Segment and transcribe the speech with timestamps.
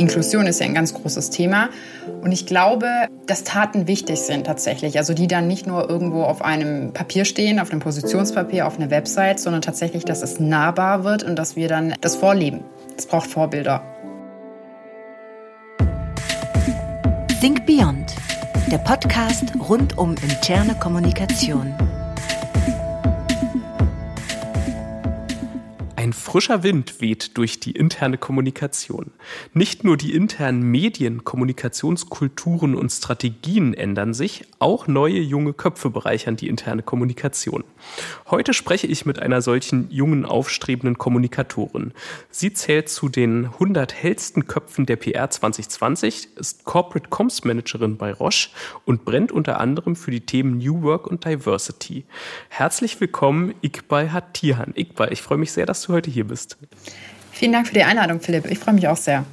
[0.00, 1.68] Inklusion ist ja ein ganz großes Thema.
[2.22, 2.86] Und ich glaube,
[3.26, 4.96] dass Taten wichtig sind tatsächlich.
[4.98, 8.90] Also die dann nicht nur irgendwo auf einem Papier stehen, auf einem Positionspapier, auf einer
[8.90, 12.64] Website, sondern tatsächlich, dass es nahbar wird und dass wir dann das vorleben.
[12.96, 13.82] Es braucht Vorbilder.
[17.40, 18.14] Think Beyond,
[18.70, 21.74] der Podcast rund um interne Kommunikation.
[26.10, 29.12] Ein frischer Wind weht durch die interne Kommunikation.
[29.54, 36.34] Nicht nur die internen Medien, Kommunikationskulturen und Strategien ändern sich, auch neue junge Köpfe bereichern
[36.34, 37.62] die interne Kommunikation.
[38.28, 41.92] Heute spreche ich mit einer solchen jungen, aufstrebenden Kommunikatorin.
[42.28, 48.12] Sie zählt zu den 100 hellsten Köpfen der PR 2020, ist Corporate Comms Managerin bei
[48.12, 48.48] Roche
[48.84, 52.04] und brennt unter anderem für die Themen New Work und Diversity.
[52.48, 54.72] Herzlich willkommen, Iqbal Hatihan.
[54.74, 56.56] Iqbal, ich freue mich sehr, dass du heute heute hier bist.
[57.30, 58.50] Vielen Dank für die Einladung, Philipp.
[58.50, 59.26] Ich freue mich auch sehr.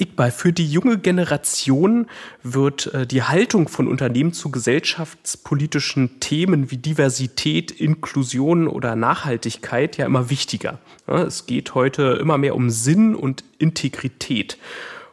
[0.00, 2.06] Iqbal, für die junge Generation
[2.42, 10.06] wird äh, die Haltung von Unternehmen zu gesellschaftspolitischen Themen wie Diversität, Inklusion oder Nachhaltigkeit ja
[10.06, 10.78] immer wichtiger.
[11.06, 14.56] Ja, es geht heute immer mehr um Sinn und Integrität.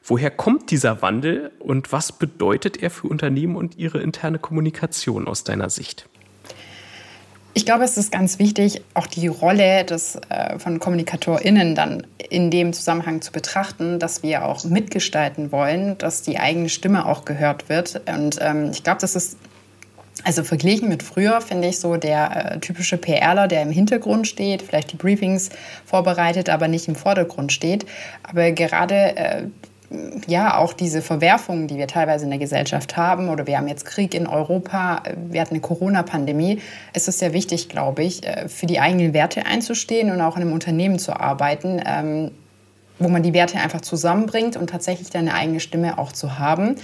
[0.06, 5.44] Woher kommt dieser Wandel und was bedeutet er für Unternehmen und ihre interne Kommunikation aus
[5.44, 6.09] deiner Sicht?
[7.54, 12.52] Ich glaube, es ist ganz wichtig, auch die Rolle des, äh, von KommunikatorInnen dann in
[12.52, 17.68] dem Zusammenhang zu betrachten, dass wir auch mitgestalten wollen, dass die eigene Stimme auch gehört
[17.68, 18.02] wird.
[18.08, 19.38] Und ähm, ich glaube, das ist
[20.24, 24.62] also verglichen mit früher finde ich so der äh, typische PRler, der im Hintergrund steht,
[24.62, 25.50] vielleicht die Briefings
[25.86, 27.86] vorbereitet, aber nicht im Vordergrund steht.
[28.24, 29.44] Aber gerade äh,
[30.28, 33.86] ja, auch diese Verwerfungen, die wir teilweise in der Gesellschaft haben, oder wir haben jetzt
[33.86, 36.62] Krieg in Europa, wir hatten eine Corona-Pandemie,
[36.94, 40.44] ist es sehr wichtig, glaube ich, äh, für die eigenen Werte einzustehen und auch in
[40.44, 42.32] einem Unternehmen zu arbeiten, ähm,
[43.00, 46.76] wo man die Werte einfach zusammenbringt und tatsächlich dann eine eigene Stimme auch zu haben.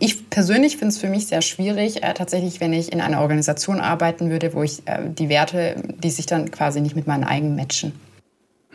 [0.00, 3.80] Ich persönlich finde es für mich sehr schwierig, äh, tatsächlich, wenn ich in einer Organisation
[3.80, 7.54] arbeiten würde, wo ich äh, die Werte, die sich dann quasi nicht mit meinen eigenen
[7.54, 7.92] matchen.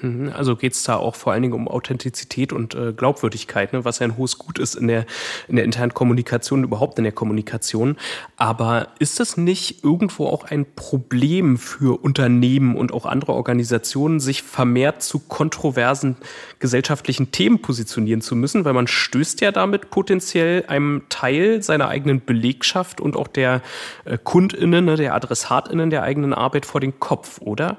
[0.03, 3.85] Mhm, also geht es da auch vor allen Dingen um Authentizität und äh, Glaubwürdigkeit, ne,
[3.85, 5.05] was ja ein hohes Gut ist in der,
[5.47, 7.95] in der internen Kommunikation, überhaupt in der Kommunikation.
[8.35, 14.43] Aber ist das nicht irgendwo auch ein Problem für Unternehmen und auch andere Organisationen, sich
[14.43, 16.17] vermehrt zu kontroversen
[16.59, 18.65] gesellschaftlichen Themen positionieren zu müssen?
[18.65, 23.61] Weil man stößt ja damit potenziell einem Teil seiner eigenen Belegschaft und auch der
[24.03, 27.77] äh, KundInnen, ne, der AdressatInnen der eigenen Arbeit vor den Kopf, oder?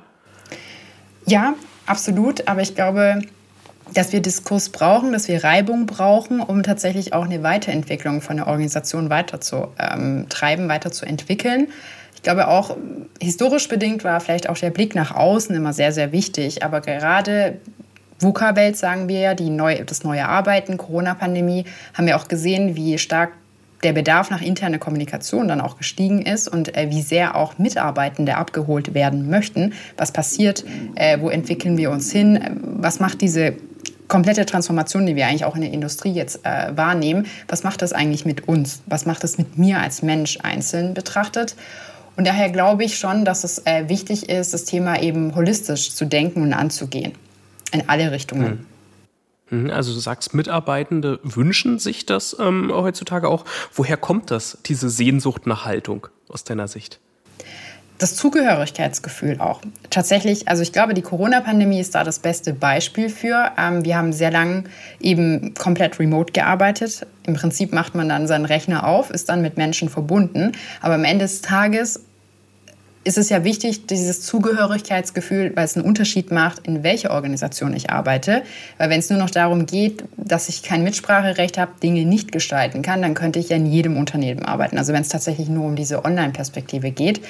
[1.27, 1.55] Ja,
[1.87, 2.47] absolut.
[2.49, 3.23] Aber ich glaube,
[3.93, 8.47] dass wir Diskurs brauchen, dass wir Reibung brauchen, um tatsächlich auch eine Weiterentwicklung von der
[8.47, 11.69] Organisation weiterzutreiben, weiterzuentwickeln.
[12.15, 12.77] Ich glaube auch,
[13.21, 16.63] historisch bedingt war vielleicht auch der Blick nach außen immer sehr, sehr wichtig.
[16.63, 17.59] Aber gerade
[18.21, 22.97] VUCA-Welt, sagen wir ja, die neu, das neue Arbeiten, Corona-Pandemie, haben wir auch gesehen, wie
[22.99, 23.33] stark
[23.83, 28.37] der Bedarf nach interner Kommunikation dann auch gestiegen ist und äh, wie sehr auch Mitarbeitende
[28.37, 29.75] abgeholt werden möchten.
[29.97, 30.65] Was passiert?
[30.95, 32.61] Äh, wo entwickeln wir uns hin?
[32.63, 33.55] Was macht diese
[34.09, 37.93] komplette Transformation, die wir eigentlich auch in der Industrie jetzt äh, wahrnehmen, was macht das
[37.93, 38.83] eigentlich mit uns?
[38.87, 41.57] Was macht das mit mir als Mensch einzeln betrachtet?
[42.17, 46.05] Und daher glaube ich schon, dass es äh, wichtig ist, das Thema eben holistisch zu
[46.05, 47.13] denken und anzugehen.
[47.73, 48.51] In alle Richtungen.
[48.51, 48.67] Mhm.
[49.51, 53.45] Mhm, also du sagst, Mitarbeitende wünschen sich das ähm, heutzutage auch.
[53.73, 57.01] Woher kommt das, diese Sehnsucht nach Haltung aus deiner Sicht?
[57.99, 59.61] Das Zugehörigkeitsgefühl auch.
[59.89, 63.53] Tatsächlich, also ich glaube, die Corona-Pandemie ist da das beste Beispiel für.
[63.57, 64.65] Ähm, wir haben sehr lange
[65.01, 67.07] eben komplett remote gearbeitet.
[67.25, 70.53] Im Prinzip macht man dann seinen Rechner auf, ist dann mit Menschen verbunden.
[70.81, 72.01] Aber am Ende des Tages
[73.05, 77.91] ist es ja wichtig, dieses Zugehörigkeitsgefühl, weil es einen Unterschied macht, in welcher Organisation ich
[77.91, 78.43] arbeite.
[78.79, 82.83] Weil wenn es nur noch darum geht, dass ich kein Mitspracherecht habe, Dinge nicht gestalten
[82.83, 84.79] kann, dann könnte ich ja in jedem Unternehmen arbeiten.
[84.79, 87.21] Also wenn es tatsächlich nur um diese Online-Perspektive geht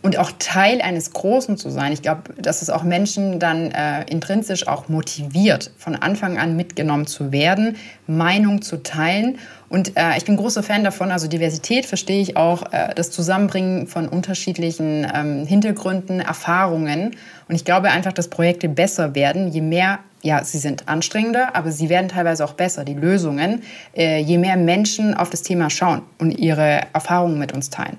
[0.00, 1.92] und auch Teil eines Großen zu sein.
[1.92, 7.06] Ich glaube, dass es auch Menschen dann äh, intrinsisch auch motiviert, von Anfang an mitgenommen
[7.06, 9.38] zu werden, Meinung zu teilen.
[9.68, 11.10] Und äh, ich bin großer Fan davon.
[11.10, 17.16] Also Diversität verstehe ich auch, äh, das Zusammenbringen von unterschiedlichen ähm, Hintergründen, Erfahrungen.
[17.48, 21.70] Und ich glaube einfach, dass Projekte besser werden, je mehr ja, sie sind anstrengender, aber
[21.70, 23.62] sie werden teilweise auch besser, die Lösungen,
[23.96, 27.96] äh, je mehr Menschen auf das Thema schauen und ihre Erfahrungen mit uns teilen.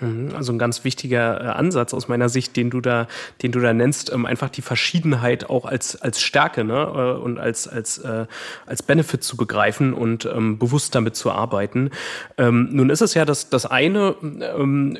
[0.00, 3.08] Mhm, also ein ganz wichtiger äh, Ansatz aus meiner Sicht, den du da,
[3.42, 7.16] den du da nennst, ähm, einfach die Verschiedenheit auch als als Stärke ne?
[7.18, 8.26] Äh, und als als äh,
[8.66, 11.90] als Benefit zu begreifen und ähm, bewusst damit zu arbeiten.
[12.36, 14.14] Ähm, nun ist es ja das das eine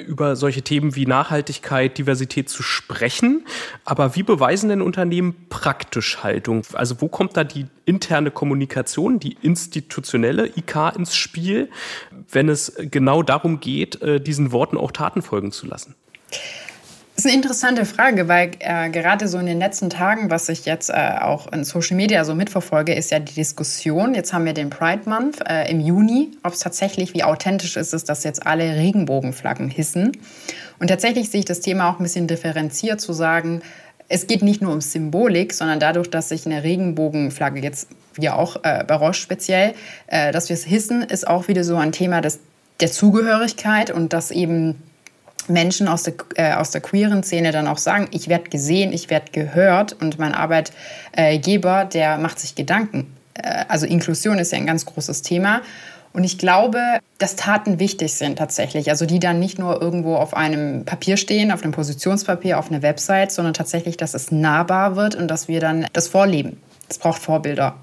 [0.07, 3.47] über solche Themen wie Nachhaltigkeit, Diversität zu sprechen,
[3.85, 6.63] aber wie beweisen denn Unternehmen praktisch Haltung?
[6.73, 11.71] Also wo kommt da die interne Kommunikation, die institutionelle IK ins Spiel,
[12.31, 15.95] wenn es genau darum geht, äh, diesen Worten auch Taten folgen zu lassen?
[17.17, 20.67] Das ist eine interessante Frage, weil äh, gerade so in den letzten Tagen, was ich
[20.67, 24.15] jetzt äh, auch in Social Media so mitverfolge, ist ja die Diskussion.
[24.15, 27.95] Jetzt haben wir den Pride Month äh, im Juni, ob es tatsächlich, wie authentisch ist
[27.95, 30.13] es, dass jetzt alle Regenbogenflaggen hissen.
[30.79, 33.63] Und tatsächlich sehe ich das Thema auch ein bisschen differenziert zu sagen,
[34.09, 38.57] es geht nicht nur um Symbolik, sondern dadurch, dass sich eine Regenbogenflagge jetzt, wie auch
[38.63, 39.75] äh, bei Roche speziell,
[40.07, 42.41] äh, dass wir es hissen, ist auch wieder so ein Thema des,
[42.81, 44.83] der Zugehörigkeit und dass eben
[45.49, 49.11] Menschen aus der, äh, aus der queeren Szene dann auch sagen, ich werde gesehen, ich
[49.11, 53.17] werde gehört und mein Arbeitgeber, der macht sich Gedanken.
[53.35, 55.63] Äh, also Inklusion ist ja ein ganz großes Thema.
[56.13, 56.81] Und ich glaube,
[57.19, 58.89] dass Taten wichtig sind tatsächlich.
[58.89, 62.81] Also die dann nicht nur irgendwo auf einem Papier stehen, auf einem Positionspapier, auf einer
[62.81, 66.59] Website, sondern tatsächlich, dass es nahbar wird und dass wir dann das vorleben.
[66.89, 67.75] Es braucht Vorbilder.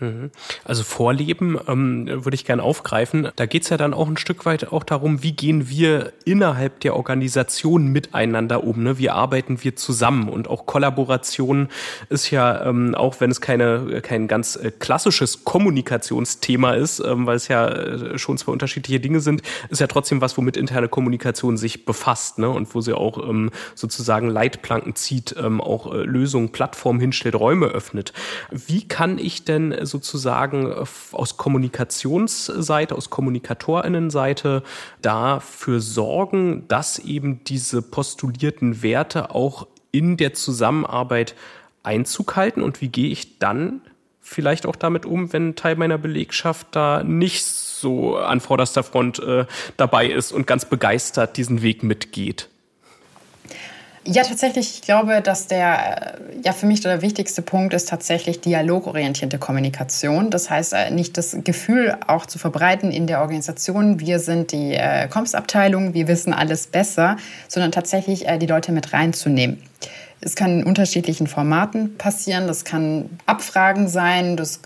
[0.00, 0.30] Mhm.
[0.64, 3.28] Also Vorleben ähm, würde ich gerne aufgreifen.
[3.36, 6.80] Da geht es ja dann auch ein Stück weit auch darum, wie gehen wir innerhalb
[6.80, 8.82] der Organisation miteinander um.
[8.82, 8.98] Ne?
[8.98, 10.28] Wie arbeiten wir zusammen?
[10.28, 11.68] Und auch Kollaboration
[12.08, 17.36] ist ja, ähm, auch wenn es keine, kein ganz äh, klassisches Kommunikationsthema ist, ähm, weil
[17.36, 21.56] es ja äh, schon zwei unterschiedliche Dinge sind, ist ja trotzdem was, womit interne Kommunikation
[21.56, 22.48] sich befasst ne?
[22.48, 27.66] und wo sie auch ähm, sozusagen Leitplanken zieht, ähm, auch äh, Lösungen, Plattformen hinstellt, Räume
[27.66, 28.12] öffnet.
[28.50, 34.62] Wie kann ich denn sozusagen äh, aus Kommunikationsseite, aus Kommunikatorinnenseite
[35.02, 41.34] dafür sorgen, dass eben diese postulierten Werte auch in der Zusammenarbeit
[41.82, 43.80] Einzug halten und wie gehe ich dann
[44.20, 49.18] vielleicht auch damit um, wenn ein Teil meiner Belegschaft da nicht so an vorderster Front
[49.18, 49.46] äh,
[49.76, 52.48] dabei ist und ganz begeistert diesen Weg mitgeht?
[54.06, 58.40] Ja, tatsächlich, ich glaube, dass der, äh, ja, für mich der wichtigste Punkt ist tatsächlich
[58.40, 60.30] dialogorientierte Kommunikation.
[60.30, 64.72] Das heißt, äh, nicht das Gefühl auch zu verbreiten in der Organisation, wir sind die
[64.72, 69.62] äh, Comms-Abteilung, wir wissen alles besser, sondern tatsächlich äh, die Leute mit reinzunehmen.
[70.22, 72.46] Es kann in unterschiedlichen Formaten passieren.
[72.46, 74.60] Das kann Abfragen sein, das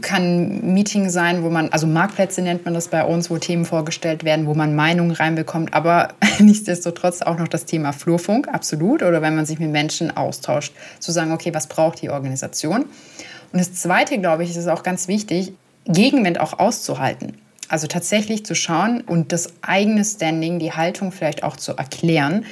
[0.00, 3.64] kann ein Meeting sein, wo man, also Marktplätze nennt man das bei uns, wo Themen
[3.64, 6.08] vorgestellt werden, wo man Meinungen reinbekommt, aber
[6.38, 11.12] nichtsdestotrotz auch noch das Thema Flurfunk, absolut, oder wenn man sich mit Menschen austauscht, zu
[11.12, 12.84] sagen, okay, was braucht die Organisation?
[13.52, 15.52] Und das Zweite, glaube ich, ist es auch ganz wichtig,
[15.86, 17.34] Gegenwind auch auszuhalten.
[17.68, 22.44] Also tatsächlich zu schauen und das eigene Standing, die Haltung vielleicht auch zu erklären,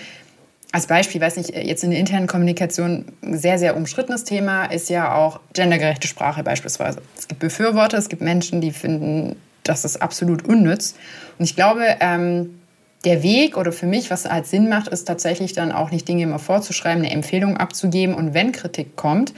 [0.73, 5.15] als Beispiel, weiß nicht, jetzt in der internen Kommunikation sehr, sehr umstrittenes Thema ist ja
[5.15, 7.03] auch gendergerechte Sprache beispielsweise.
[7.17, 10.95] Es gibt Befürworter, es gibt Menschen, die finden, das ist absolut unnütz.
[11.39, 12.59] Und ich glaube, ähm,
[13.05, 16.23] der Weg oder für mich, was halt Sinn macht, ist tatsächlich dann auch nicht Dinge
[16.23, 19.35] immer vorzuschreiben, eine Empfehlung abzugeben und wenn Kritik kommt,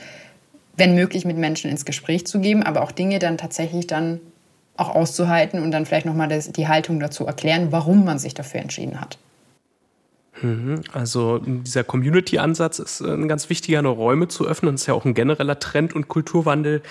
[0.76, 4.20] wenn möglich mit Menschen ins Gespräch zu geben, aber auch Dinge dann tatsächlich dann
[4.76, 9.00] auch auszuhalten und dann vielleicht nochmal die Haltung dazu erklären, warum man sich dafür entschieden
[9.00, 9.18] hat.
[10.42, 10.82] Mhm.
[10.92, 14.74] Also dieser Community-Ansatz ist äh, ein ganz wichtiger, eine Räume zu öffnen.
[14.74, 16.82] Das ist ja auch ein genereller Trend und Kulturwandel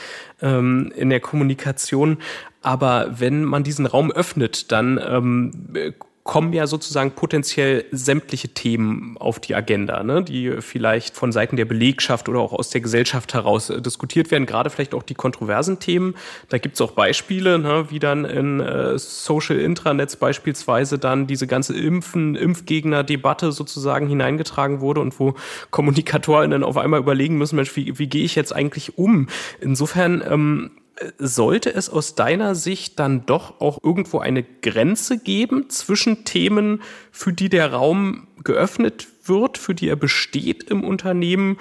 [0.41, 2.17] ähm, in der Kommunikation.
[2.61, 9.39] Aber wenn man diesen Raum öffnet, dann ähm, kommen ja sozusagen potenziell sämtliche Themen auf
[9.39, 13.69] die Agenda, ne, die vielleicht von Seiten der Belegschaft oder auch aus der Gesellschaft heraus
[13.69, 16.15] äh, diskutiert werden, gerade vielleicht auch die kontroversen Themen.
[16.47, 21.75] Da gibt's auch Beispiele, ne, wie dann in äh, Social Intranets beispielsweise dann diese ganze
[21.75, 25.35] Impfen, Impfgegner-Debatte sozusagen hineingetragen wurde und wo
[25.71, 29.27] KommunikatorInnen auf einmal überlegen müssen, Mensch, wie, wie gehe ich jetzt eigentlich um?
[29.59, 30.71] Insofern ähm,
[31.17, 36.81] sollte es aus deiner Sicht dann doch auch irgendwo eine Grenze geben zwischen Themen,
[37.11, 41.57] für die der Raum geöffnet wird, für die er besteht im Unternehmen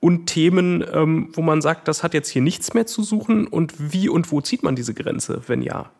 [0.00, 3.74] und Themen, ähm, wo man sagt, das hat jetzt hier nichts mehr zu suchen und
[3.92, 5.90] wie und wo zieht man diese Grenze, wenn ja?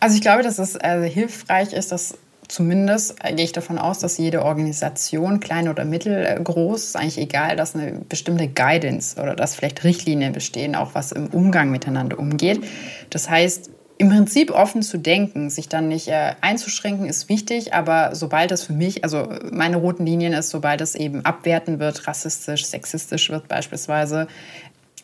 [0.00, 4.18] Also ich glaube, dass es also hilfreich ist, dass Zumindest gehe ich davon aus, dass
[4.18, 9.82] jede Organisation, klein oder mittelgroß, ist eigentlich egal, dass eine bestimmte Guidance oder dass vielleicht
[9.84, 12.62] Richtlinien bestehen, auch was im Umgang miteinander umgeht.
[13.10, 18.14] Das heißt, im Prinzip offen zu denken, sich dann nicht äh, einzuschränken, ist wichtig, aber
[18.14, 22.66] sobald es für mich, also meine roten Linien ist, sobald es eben abwerten wird, rassistisch,
[22.66, 24.26] sexistisch wird beispielsweise,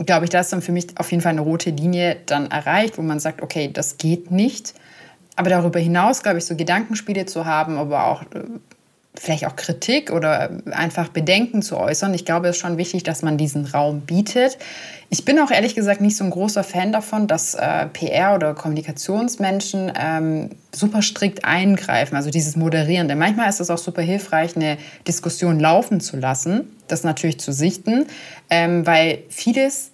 [0.04, 2.98] glaube ich, da ist dann für mich auf jeden Fall eine rote Linie dann erreicht,
[2.98, 4.74] wo man sagt, okay, das geht nicht.
[5.40, 8.42] Aber darüber hinaus, glaube ich, so Gedankenspiele zu haben, aber auch äh,
[9.14, 12.12] vielleicht auch Kritik oder einfach Bedenken zu äußern.
[12.12, 14.58] Ich glaube, es ist schon wichtig, dass man diesen Raum bietet.
[15.08, 18.54] Ich bin auch ehrlich gesagt nicht so ein großer Fan davon, dass äh, PR oder
[18.54, 23.08] Kommunikationsmenschen ähm, super strikt eingreifen, also dieses Moderieren.
[23.08, 24.76] Denn manchmal ist es auch super hilfreich, eine
[25.08, 28.06] Diskussion laufen zu lassen, das natürlich zu sichten,
[28.50, 29.90] ähm, weil vieles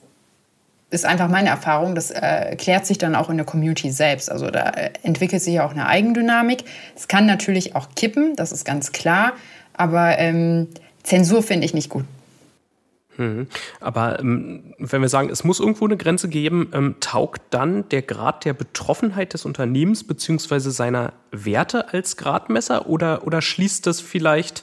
[0.90, 4.30] ist einfach meine Erfahrung, das äh, klärt sich dann auch in der Community selbst.
[4.30, 6.64] Also da äh, entwickelt sich auch eine Eigendynamik.
[6.94, 9.32] Es kann natürlich auch kippen, das ist ganz klar,
[9.74, 10.68] aber ähm,
[11.02, 12.04] Zensur finde ich nicht gut.
[13.18, 13.46] Mhm.
[13.80, 18.02] Aber ähm, wenn wir sagen, es muss irgendwo eine Grenze geben, ähm, taugt dann der
[18.02, 20.58] Grad der Betroffenheit des Unternehmens bzw.
[20.70, 24.62] seiner Werte als Gradmesser oder, oder schließt das vielleicht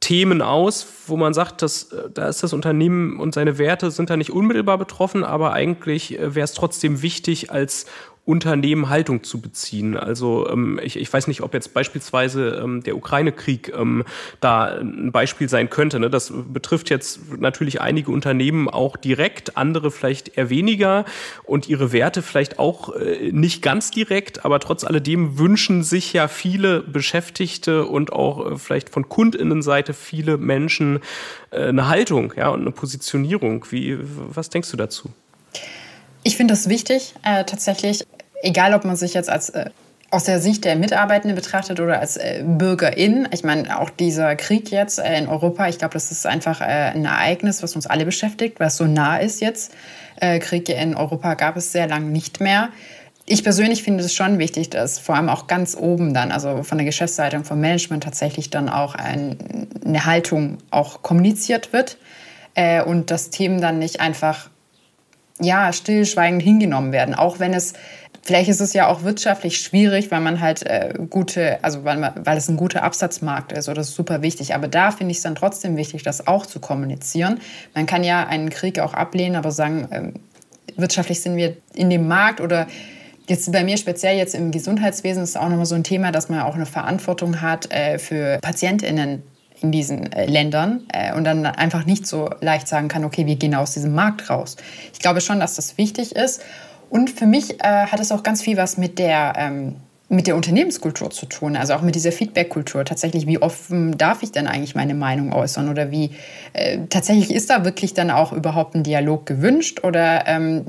[0.00, 4.10] Themen aus, wo man sagt, dass, äh, da ist das Unternehmen und seine Werte sind
[4.10, 7.86] da nicht unmittelbar betroffen, aber eigentlich äh, wäre es trotzdem wichtig, als
[8.24, 9.98] Unternehmen Haltung zu beziehen.
[9.98, 14.04] Also ähm, ich, ich weiß nicht, ob jetzt beispielsweise ähm, der Ukraine-Krieg ähm,
[14.40, 16.00] da ein Beispiel sein könnte.
[16.00, 16.08] Ne?
[16.08, 21.04] Das betrifft jetzt natürlich einige Unternehmen auch direkt, andere vielleicht eher weniger
[21.44, 26.26] und ihre Werte vielleicht auch äh, nicht ganz direkt, aber trotz alledem wünschen sich ja
[26.26, 31.00] viele Beschäftigte und auch äh, vielleicht von Kundinnenseite viele Menschen
[31.50, 33.66] äh, eine Haltung ja, und eine Positionierung.
[33.68, 35.10] Wie, was denkst du dazu?
[36.24, 38.04] Ich finde das wichtig, äh, tatsächlich,
[38.42, 39.70] egal ob man sich jetzt als äh,
[40.10, 43.28] aus der Sicht der Mitarbeitenden betrachtet oder als äh, Bürgerin.
[43.32, 46.64] Ich meine, auch dieser Krieg jetzt äh, in Europa, ich glaube, das ist einfach äh,
[46.64, 49.72] ein Ereignis, was uns alle beschäftigt, was so nah ist jetzt.
[50.20, 52.70] Äh, Krieg in Europa gab es sehr lange nicht mehr.
[53.26, 56.78] Ich persönlich finde es schon wichtig, dass vor allem auch ganz oben dann, also von
[56.78, 61.98] der Geschäftsleitung, vom Management tatsächlich dann auch ein, eine Haltung auch kommuniziert wird
[62.54, 64.48] äh, und dass Themen dann nicht einfach
[65.40, 67.14] ja, stillschweigend hingenommen werden.
[67.14, 67.72] Auch wenn es,
[68.22, 72.36] vielleicht ist es ja auch wirtschaftlich schwierig, weil man halt äh, gute, also weil, weil
[72.36, 74.54] es ein guter Absatzmarkt ist oder das ist super wichtig.
[74.54, 77.40] Aber da finde ich es dann trotzdem wichtig, das auch zu kommunizieren.
[77.74, 82.06] Man kann ja einen Krieg auch ablehnen, aber sagen, äh, wirtschaftlich sind wir in dem
[82.08, 82.66] Markt oder
[83.26, 86.40] Jetzt bei mir speziell jetzt im Gesundheitswesen ist auch nochmal so ein Thema, dass man
[86.40, 89.22] auch eine Verantwortung hat äh, für PatientInnen
[89.60, 93.36] in diesen äh, Ländern äh, und dann einfach nicht so leicht sagen kann, okay, wir
[93.36, 94.56] gehen aus diesem Markt raus.
[94.92, 96.42] Ich glaube schon, dass das wichtig ist.
[96.90, 99.76] Und für mich äh, hat es auch ganz viel was mit der, ähm,
[100.08, 102.84] mit der Unternehmenskultur zu tun, also auch mit dieser Feedback-Kultur.
[102.84, 106.10] Tatsächlich, wie offen darf ich denn eigentlich meine Meinung äußern oder wie
[106.88, 110.66] tatsächlich ist da wirklich dann auch überhaupt ein Dialog gewünscht oder ähm,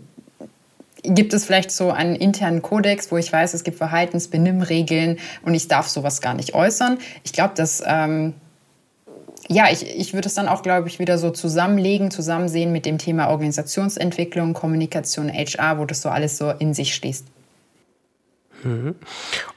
[1.14, 5.68] gibt es vielleicht so einen internen Kodex, wo ich weiß, es gibt Verhaltensbenimmregeln und ich
[5.68, 6.98] darf sowas gar nicht äußern.
[7.24, 8.34] Ich glaube, dass ähm,
[9.48, 12.98] ja, ich, ich würde es dann auch, glaube ich, wieder so zusammenlegen, zusammensehen mit dem
[12.98, 17.28] Thema Organisationsentwicklung, Kommunikation, HR, wo das so alles so in sich schließt.
[18.64, 18.96] Mhm.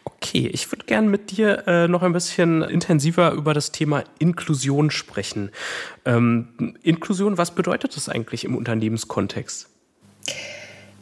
[0.05, 4.91] Okay, ich würde gerne mit dir äh, noch ein bisschen intensiver über das Thema Inklusion
[4.91, 5.51] sprechen.
[6.05, 9.69] Ähm, Inklusion, was bedeutet das eigentlich im Unternehmenskontext?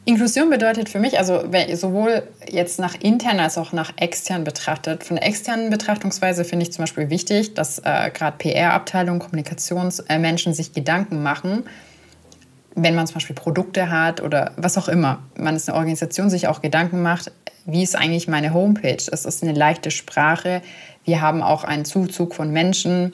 [0.07, 1.43] Inklusion bedeutet für mich, also
[1.75, 5.03] sowohl jetzt nach intern als auch nach extern betrachtet.
[5.03, 10.73] Von der externen Betrachtungsweise finde ich zum Beispiel wichtig, dass äh, gerade PR-Abteilungen, Kommunikationsmenschen sich
[10.73, 11.65] Gedanken machen,
[12.77, 15.25] wenn man zum Beispiel Produkte hat oder was auch immer.
[15.37, 17.33] Man ist eine Organisation, sich auch Gedanken macht,
[17.65, 19.03] wie ist eigentlich meine Homepage?
[19.11, 20.63] Es ist eine leichte Sprache.
[21.05, 23.13] Wir haben auch einen Zuzug von Menschen,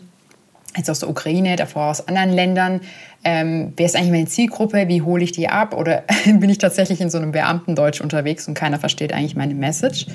[0.76, 2.81] jetzt aus der Ukraine, davor aus anderen Ländern.
[3.25, 4.88] Ähm, wer ist eigentlich meine Zielgruppe?
[4.88, 5.75] Wie hole ich die ab?
[5.75, 10.07] Oder bin ich tatsächlich in so einem Beamtendeutsch unterwegs und keiner versteht eigentlich meine Message?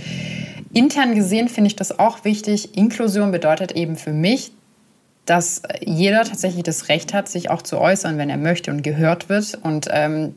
[0.73, 2.77] Intern gesehen finde ich das auch wichtig.
[2.77, 4.51] Inklusion bedeutet eben für mich,
[5.25, 9.29] dass jeder tatsächlich das Recht hat, sich auch zu äußern, wenn er möchte und gehört
[9.29, 9.55] wird.
[9.61, 10.35] Und ähm,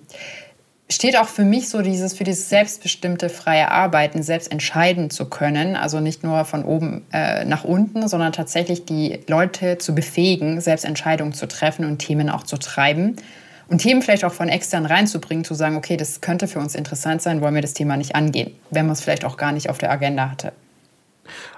[0.91, 5.77] steht auch für mich so dieses für dieses selbstbestimmte freie Arbeiten, selbst entscheiden zu können,
[5.77, 10.85] also nicht nur von oben äh, nach unten, sondern tatsächlich die Leute zu befähigen, selbst
[10.85, 13.17] Entscheidungen zu treffen und Themen auch zu treiben
[13.69, 17.23] und Themen vielleicht auch von extern reinzubringen, zu sagen, okay, das könnte für uns interessant
[17.23, 19.79] sein, wollen wir das Thema nicht angehen, wenn man es vielleicht auch gar nicht auf
[19.79, 20.53] der Agenda hatte.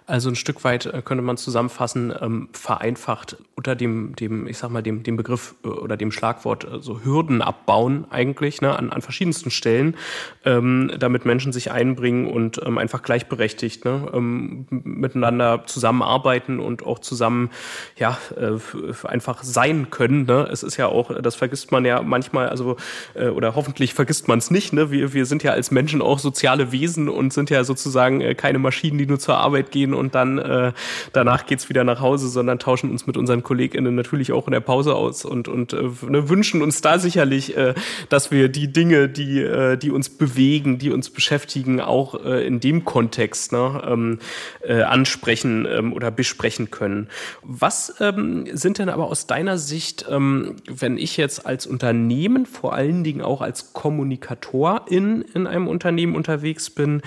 [0.07, 4.71] Also ein Stück weit äh, könnte man zusammenfassen, ähm, vereinfacht unter dem, dem, ich sag
[4.71, 8.91] mal, dem, dem Begriff äh, oder dem Schlagwort äh, so Hürden abbauen eigentlich ne, an,
[8.91, 9.97] an verschiedensten Stellen,
[10.45, 16.99] ähm, damit Menschen sich einbringen und ähm, einfach gleichberechtigt ne, ähm, miteinander zusammenarbeiten und auch
[16.99, 17.51] zusammen
[17.97, 18.59] ja äh,
[19.07, 20.27] einfach sein können.
[20.27, 20.49] Ne?
[20.51, 22.77] Es ist ja auch, das vergisst man ja manchmal, also
[23.15, 24.73] äh, oder hoffentlich vergisst man es nicht.
[24.73, 24.91] Ne?
[24.91, 28.99] Wir, wir sind ja als Menschen auch soziale Wesen und sind ja sozusagen keine Maschinen,
[28.99, 30.73] die nur zur Arbeit gehen hin und dann äh,
[31.13, 34.61] danach geht's wieder nach Hause, sondern tauschen uns mit unseren KollegInnen natürlich auch in der
[34.61, 37.75] Pause aus und, und äh, ne, wünschen uns da sicherlich, äh,
[38.09, 42.61] dass wir die Dinge, die, äh, die uns bewegen, die uns beschäftigen, auch äh, in
[42.61, 44.19] dem Kontext ne, ähm,
[44.63, 47.09] äh, ansprechen ähm, oder besprechen können.
[47.43, 52.75] Was ähm, sind denn aber aus deiner Sicht, ähm, wenn ich jetzt als Unternehmen, vor
[52.75, 57.03] allen Dingen auch als Kommunikatorin in einem Unternehmen unterwegs bin,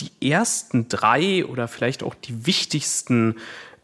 [0.00, 3.36] die ersten drei oder vielleicht auch die wichtigsten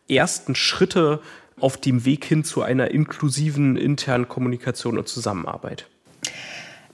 [0.08, 1.20] ersten Schritte
[1.60, 5.86] auf dem Weg hin zu einer inklusiven internen Kommunikation und Zusammenarbeit?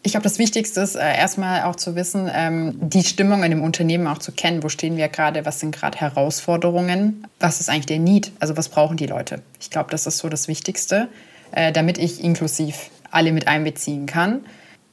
[0.02, 3.62] Ich glaube, das Wichtigste ist äh, erstmal auch zu wissen, ähm, die Stimmung in dem
[3.62, 4.62] Unternehmen auch zu kennen.
[4.62, 5.44] Wo stehen wir gerade?
[5.44, 7.26] Was sind gerade Herausforderungen?
[7.38, 8.32] Was ist eigentlich der Need?
[8.40, 9.42] Also was brauchen die Leute?
[9.60, 11.08] Ich glaube, das ist so das Wichtigste,
[11.52, 14.40] äh, damit ich inklusiv alle mit einbeziehen kann.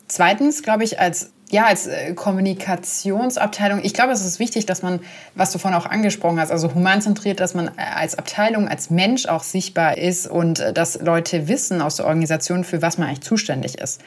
[0.09, 4.99] Zweitens, glaube ich, als ja, als äh, Kommunikationsabteilung, ich glaube, es ist wichtig, dass man,
[5.33, 9.27] was du vorhin auch angesprochen hast, also humanzentriert, dass man äh, als Abteilung, als Mensch
[9.27, 13.21] auch sichtbar ist und äh, dass Leute wissen aus der Organisation, für was man eigentlich
[13.21, 14.01] zuständig ist.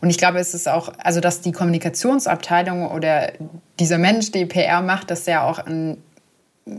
[0.00, 3.32] Und ich glaube, es ist auch, also dass die Kommunikationsabteilung oder
[3.80, 5.96] dieser Mensch, der PR macht, dass der auch ein,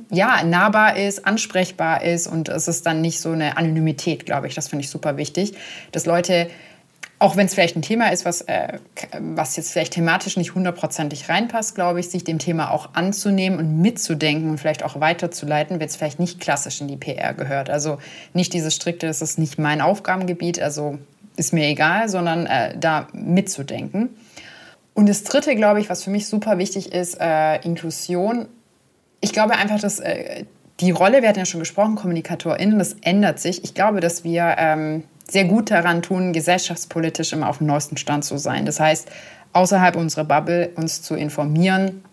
[0.09, 4.55] ja, nahbar ist, ansprechbar ist und es ist dann nicht so eine Anonymität, glaube ich.
[4.55, 5.55] Das finde ich super wichtig,
[5.91, 6.49] dass Leute
[7.19, 8.77] auch wenn es vielleicht ein Thema ist, was, äh,
[9.19, 13.81] was jetzt vielleicht thematisch nicht hundertprozentig reinpasst, glaube ich, sich dem Thema auch anzunehmen und
[13.81, 17.71] mitzudenken und vielleicht auch weiterzuleiten, wenn es vielleicht nicht klassisch in die PR gehört.
[17.71, 17.97] Also
[18.33, 20.99] nicht dieses strikte, das ist nicht mein Aufgabengebiet, also
[21.37, 24.09] ist mir egal, sondern äh, da mitzudenken.
[24.93, 28.47] Und das Dritte, glaube ich, was für mich super wichtig ist, äh, Inklusion.
[29.21, 30.45] Ich glaube einfach, dass äh,
[30.79, 33.63] die Rolle, wir hatten ja schon gesprochen, KommunikatorInnen, das ändert sich.
[33.63, 38.23] Ich glaube, dass wir ähm, sehr gut daran tun, gesellschaftspolitisch immer auf dem neuesten Stand
[38.23, 38.65] zu sein.
[38.65, 39.09] Das heißt,
[39.53, 42.03] außerhalb unserer Bubble uns zu informieren,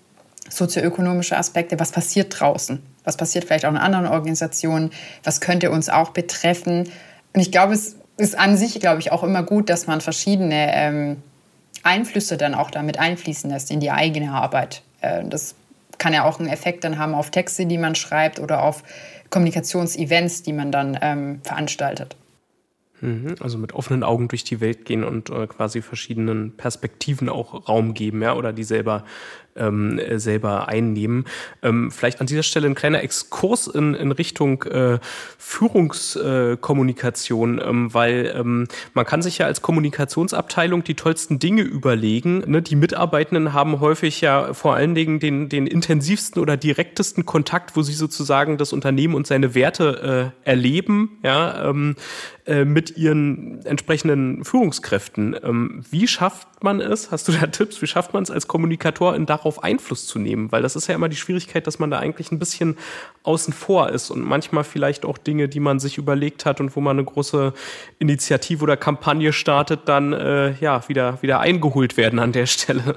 [0.48, 4.90] sozioökonomische Aspekte, was passiert draußen, was passiert vielleicht auch in anderen Organisationen,
[5.22, 6.90] was könnte uns auch betreffen.
[7.32, 10.74] Und ich glaube, es ist an sich, glaube ich, auch immer gut, dass man verschiedene
[10.74, 11.22] ähm,
[11.82, 14.82] Einflüsse dann auch damit einfließen lässt in die eigene Arbeit.
[15.00, 15.54] Äh, das
[15.98, 18.82] kann ja auch einen Effekt dann haben auf Texte, die man schreibt oder auf
[19.30, 22.16] Kommunikationsevents, die man dann ähm, veranstaltet.
[23.04, 27.68] Mhm, also mit offenen Augen durch die Welt gehen und äh, quasi verschiedenen Perspektiven auch
[27.68, 29.04] Raum geben, ja, oder die selber
[29.56, 31.24] ähm, äh, selber einnehmen.
[31.62, 34.98] Ähm, vielleicht an dieser Stelle ein kleiner Exkurs in, in Richtung äh,
[35.38, 42.42] Führungskommunikation, äh, ähm, weil ähm, man kann sich ja als Kommunikationsabteilung die tollsten Dinge überlegen.
[42.46, 42.60] Ne?
[42.62, 47.82] Die Mitarbeitenden haben häufig ja vor allen Dingen den, den intensivsten oder direktesten Kontakt, wo
[47.82, 51.96] sie sozusagen das Unternehmen und seine Werte äh, erleben, ja, ähm,
[52.46, 55.36] äh, mit ihren entsprechenden Führungskräften.
[55.42, 57.12] Ähm, wie schafft man es?
[57.12, 57.80] Hast du da Tipps?
[57.80, 60.50] Wie schafft man es als Kommunikator in darauf Einfluss zu nehmen?
[60.50, 62.76] Weil das ist ja immer die Schwierigkeit, dass man da eigentlich ein bisschen
[63.22, 66.80] außen vor ist und manchmal vielleicht auch Dinge, die man sich überlegt hat und wo
[66.80, 67.52] man eine große
[68.00, 72.96] Initiative oder Kampagne startet, dann äh, ja wieder, wieder eingeholt werden an der Stelle.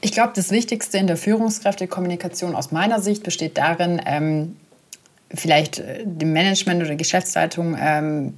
[0.00, 4.56] Ich glaube, das Wichtigste in der Führungskräftekommunikation aus meiner Sicht besteht darin, ähm,
[5.32, 8.34] vielleicht äh, dem Management oder Geschäftsleitung ähm,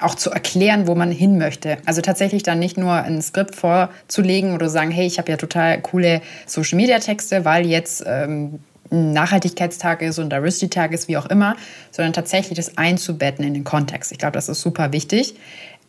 [0.00, 1.78] auch zu erklären, wo man hin möchte.
[1.86, 5.80] Also tatsächlich dann nicht nur ein Skript vorzulegen oder sagen, hey, ich habe ja total
[5.80, 11.56] coole Social-Media-Texte, weil jetzt ähm, Nachhaltigkeitstag ist und Diversity-Tag ist, wie auch immer,
[11.90, 14.12] sondern tatsächlich das einzubetten in den Kontext.
[14.12, 15.36] Ich glaube, das ist super wichtig.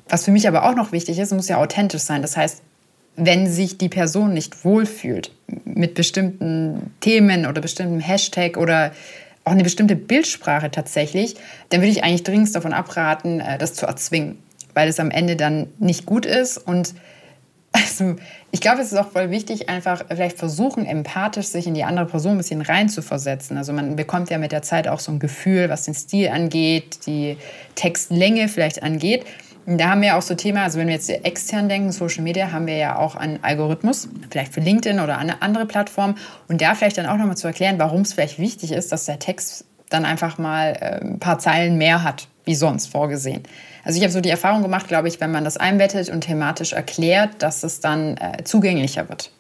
[0.08, 2.22] Was für mich aber auch noch wichtig ist, muss ja authentisch sein.
[2.22, 2.62] Das heißt,
[3.18, 5.32] wenn sich die Person nicht wohlfühlt
[5.64, 8.92] mit bestimmten Themen oder bestimmten Hashtag oder
[9.46, 11.36] auch eine bestimmte Bildsprache tatsächlich,
[11.70, 14.40] dann würde ich eigentlich dringend davon abraten, äh, das zu erzwingen,
[14.74, 16.58] weil es am Ende dann nicht gut ist.
[16.58, 16.96] Und
[17.72, 18.16] also,
[18.52, 22.08] ich glaube, es ist auch voll wichtig, einfach vielleicht versuchen, empathisch sich in die andere
[22.08, 23.58] Person ein bisschen reinzuversetzen.
[23.58, 27.06] Also man bekommt ja mit der Zeit auch so ein Gefühl, was den Stil angeht,
[27.06, 27.38] die
[27.76, 29.26] Textlänge vielleicht angeht.
[29.68, 32.68] Da haben wir auch so Thema, also wenn wir jetzt extern denken, Social Media, haben
[32.68, 36.16] wir ja auch einen Algorithmus, vielleicht für LinkedIn oder eine andere Plattform.
[36.48, 39.18] Und da vielleicht dann auch nochmal zu erklären, warum es vielleicht wichtig ist, dass der
[39.18, 43.44] Text dann einfach mal äh, ein paar Zeilen mehr hat, wie sonst vorgesehen.
[43.84, 46.74] Also ich habe so die Erfahrung gemacht, glaube ich, wenn man das einbettet und thematisch
[46.74, 49.32] erklärt, dass es dann äh, zugänglicher wird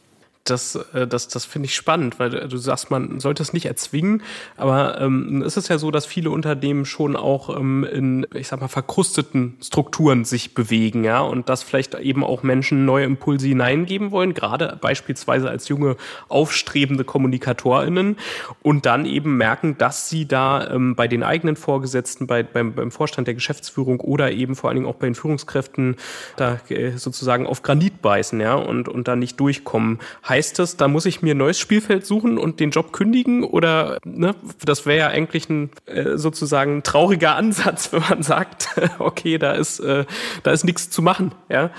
[0.45, 4.21] das, äh, das, das finde ich spannend, weil du sagst, man sollte es nicht erzwingen,
[4.57, 8.61] aber ähm, es ist ja so, dass viele Unternehmen schon auch ähm, in, ich sag
[8.61, 14.11] mal, verkrusteten Strukturen sich bewegen, ja, und dass vielleicht eben auch Menschen neue Impulse hineingeben
[14.11, 15.97] wollen, gerade beispielsweise als junge,
[16.29, 18.17] aufstrebende KommunikatorInnen
[18.61, 22.91] und dann eben merken, dass sie da ähm, bei den eigenen Vorgesetzten, bei, beim, beim
[22.91, 25.95] Vorstand der Geschäftsführung oder eben vor allen Dingen auch bei den Führungskräften
[26.37, 29.99] da äh, sozusagen auf Granit beißen, ja, und, und da nicht durchkommen
[30.41, 33.43] das, da muss ich mir ein neues Spielfeld suchen und den Job kündigen?
[33.43, 38.69] Oder ne, das wäre ja eigentlich ein äh, sozusagen trauriger Ansatz, wenn man sagt,
[38.99, 40.05] okay, da ist, äh,
[40.43, 41.33] da ist nichts zu machen.
[41.49, 41.69] Ja,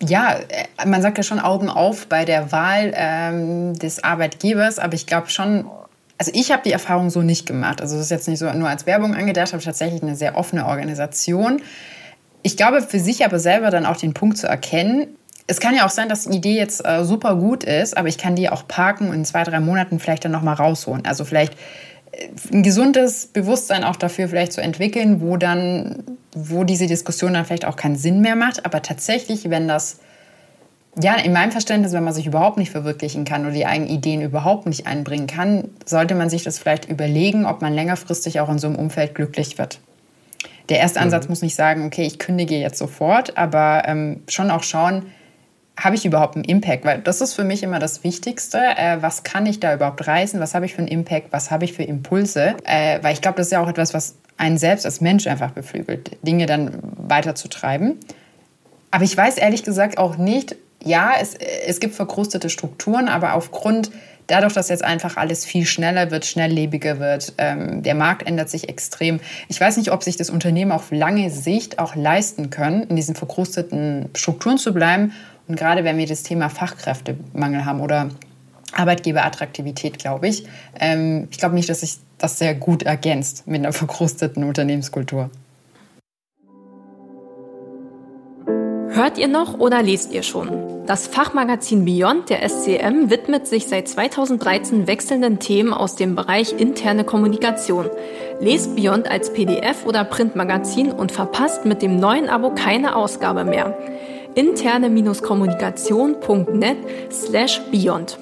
[0.00, 4.94] ja äh, man sagt ja schon Augen auf bei der Wahl ähm, des Arbeitgebers, aber
[4.94, 5.66] ich glaube schon,
[6.18, 7.80] also ich habe die Erfahrung so nicht gemacht.
[7.80, 10.66] Also das ist jetzt nicht so nur als Werbung angedacht, aber tatsächlich eine sehr offene
[10.66, 11.62] Organisation.
[12.42, 15.84] Ich glaube für sich aber selber dann auch den Punkt zu erkennen, es kann ja
[15.84, 18.66] auch sein, dass die Idee jetzt äh, super gut ist, aber ich kann die auch
[18.68, 21.04] parken und in zwei, drei Monaten vielleicht dann nochmal rausholen.
[21.04, 21.54] Also vielleicht
[22.12, 27.44] äh, ein gesundes Bewusstsein auch dafür vielleicht zu entwickeln, wo dann, wo diese Diskussion dann
[27.44, 28.64] vielleicht auch keinen Sinn mehr macht.
[28.64, 29.98] Aber tatsächlich, wenn das,
[31.00, 34.22] ja, in meinem Verständnis, wenn man sich überhaupt nicht verwirklichen kann oder die eigenen Ideen
[34.22, 38.58] überhaupt nicht einbringen kann, sollte man sich das vielleicht überlegen, ob man längerfristig auch in
[38.58, 39.80] so einem Umfeld glücklich wird.
[40.68, 41.30] Der erste Ansatz mhm.
[41.30, 45.06] muss nicht sagen, okay, ich kündige jetzt sofort, aber ähm, schon auch schauen,
[45.82, 46.84] habe ich überhaupt einen Impact?
[46.84, 48.58] Weil das ist für mich immer das Wichtigste.
[48.58, 50.38] Äh, was kann ich da überhaupt reißen?
[50.40, 51.28] Was habe ich für einen Impact?
[51.32, 52.54] Was habe ich für Impulse?
[52.64, 55.50] Äh, weil ich glaube, das ist ja auch etwas, was einen selbst als Mensch einfach
[55.50, 57.98] beflügelt, Dinge dann weiterzutreiben.
[58.90, 63.90] Aber ich weiß ehrlich gesagt auch nicht, ja, es, es gibt verkrustete Strukturen, aber aufgrund
[64.26, 68.68] dadurch, dass jetzt einfach alles viel schneller wird, schnelllebiger wird, ähm, der Markt ändert sich
[68.68, 69.20] extrem.
[69.48, 73.14] Ich weiß nicht, ob sich das Unternehmen auf lange Sicht auch leisten können, in diesen
[73.14, 75.12] verkrusteten Strukturen zu bleiben
[75.48, 78.10] und gerade wenn wir das Thema Fachkräftemangel haben oder
[78.72, 80.46] Arbeitgeberattraktivität, glaube ich,
[80.80, 85.30] ähm, ich glaube nicht, dass sich das sehr gut ergänzt mit einer verkrusteten Unternehmenskultur.
[88.94, 90.84] Hört ihr noch oder lest ihr schon?
[90.86, 97.04] Das Fachmagazin Beyond der SCM widmet sich seit 2013 wechselnden Themen aus dem Bereich interne
[97.04, 97.88] Kommunikation.
[98.40, 103.76] Lest Beyond als PDF oder Printmagazin und verpasst mit dem neuen Abo keine Ausgabe mehr
[104.34, 106.76] interne-kommunikation.net
[107.10, 108.18] slash beyond.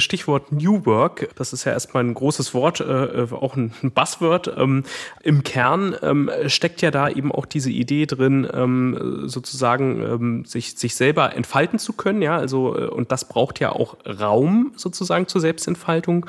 [0.00, 4.52] Stichwort New Work, das ist ja erstmal ein großes Wort, äh, äh, auch ein Buzzword.
[4.56, 4.84] Ähm,
[5.22, 10.76] Im Kern ähm, steckt ja da eben auch diese Idee drin, ähm, sozusagen ähm, sich,
[10.76, 12.22] sich selber entfalten zu können.
[12.22, 16.26] Ja, also, äh, und das braucht ja auch Raum sozusagen zur Selbstentfaltung.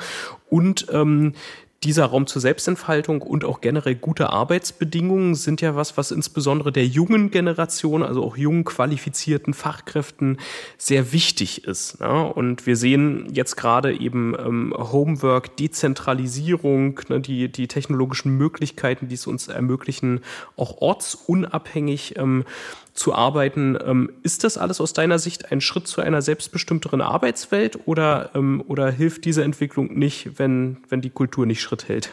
[0.48, 1.34] Und ähm,
[1.86, 6.84] dieser Raum zur Selbstentfaltung und auch generell gute Arbeitsbedingungen sind ja was, was insbesondere der
[6.84, 10.38] jungen Generation, also auch jungen qualifizierten Fachkräften
[10.78, 12.00] sehr wichtig ist.
[12.00, 12.32] Ne?
[12.32, 19.14] Und wir sehen jetzt gerade eben ähm, Homework, Dezentralisierung, ne, die, die technologischen Möglichkeiten, die
[19.14, 20.22] es uns ermöglichen,
[20.56, 22.44] auch ortsunabhängig ähm,
[22.96, 23.78] zu arbeiten.
[23.84, 28.64] Ähm, ist das alles aus deiner Sicht ein Schritt zu einer selbstbestimmteren Arbeitswelt oder, ähm,
[28.66, 32.10] oder hilft diese Entwicklung nicht, wenn, wenn die Kultur nicht Schritt hält?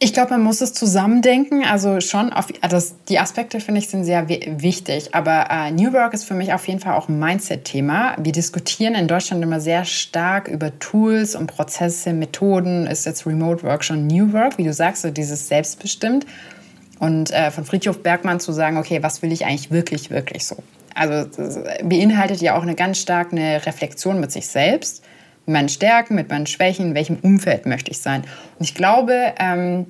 [0.00, 1.64] Ich glaube, man muss es zusammendenken.
[1.64, 5.12] Also schon, auf, also die Aspekte finde ich sind sehr wichtig.
[5.12, 8.14] Aber äh, New Work ist für mich auf jeden Fall auch ein Mindset-Thema.
[8.20, 12.86] Wir diskutieren in Deutschland immer sehr stark über Tools und Prozesse, Methoden.
[12.86, 16.26] Ist jetzt Remote Work schon New Work, wie du sagst, so dieses selbstbestimmt.
[16.98, 20.56] Und äh, von Friedhof Bergmann zu sagen, okay, was will ich eigentlich wirklich, wirklich so?
[20.94, 21.28] Also
[21.84, 25.04] beinhaltet ja auch eine ganz stark eine Reflexion mit sich selbst,
[25.46, 28.22] mit meinen Stärken, mit meinen Schwächen, in welchem Umfeld möchte ich sein.
[28.58, 29.86] Und ich glaube, ähm,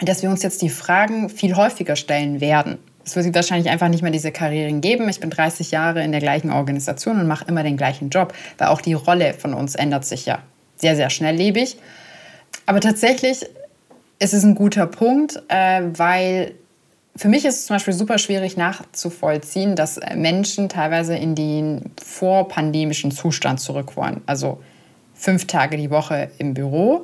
[0.00, 2.78] dass wir uns jetzt die Fragen viel häufiger stellen werden.
[3.04, 5.08] Es wird wahrscheinlich einfach nicht mehr diese Karrieren geben.
[5.08, 8.68] Ich bin 30 Jahre in der gleichen Organisation und mache immer den gleichen Job, weil
[8.68, 10.40] auch die Rolle von uns ändert sich ja
[10.76, 11.76] sehr, sehr schnelllebig.
[12.66, 13.46] Aber tatsächlich
[14.18, 16.54] es ist ein guter Punkt, äh, weil
[17.16, 21.90] für mich ist es zum Beispiel super schwierig nachzuvollziehen, dass äh, Menschen teilweise in den
[22.02, 24.20] vorpandemischen Zustand zurück wollen.
[24.26, 24.60] Also
[25.14, 27.02] fünf Tage die Woche im Büro.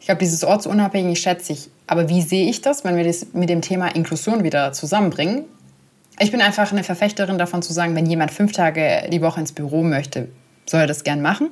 [0.00, 1.70] Ich glaube, dieses ortsunabhängig schätze ich.
[1.86, 5.44] Aber wie sehe ich das, wenn wir das mit dem Thema Inklusion wieder zusammenbringen?
[6.18, 9.52] Ich bin einfach eine Verfechterin davon zu sagen, wenn jemand fünf Tage die Woche ins
[9.52, 10.28] Büro möchte,
[10.66, 11.50] soll er das gern machen.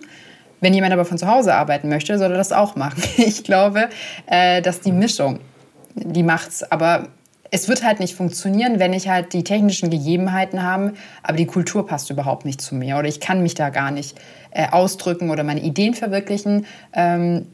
[0.63, 3.03] Wenn jemand aber von zu Hause arbeiten möchte, soll er das auch machen.
[3.19, 3.91] Ich glaube,
[4.27, 5.41] äh, dass die Mischung,
[5.95, 6.63] die macht's.
[6.63, 7.09] Aber
[7.51, 10.95] es wird halt nicht funktionieren, wenn ich halt die technischen Gegebenheiten habe,
[11.25, 14.17] aber die Kultur passt überhaupt nicht zu mir oder ich kann mich da gar nicht
[14.53, 16.65] äh, ausdrücken oder meine Ideen verwirklichen.
[16.93, 17.49] Ähm,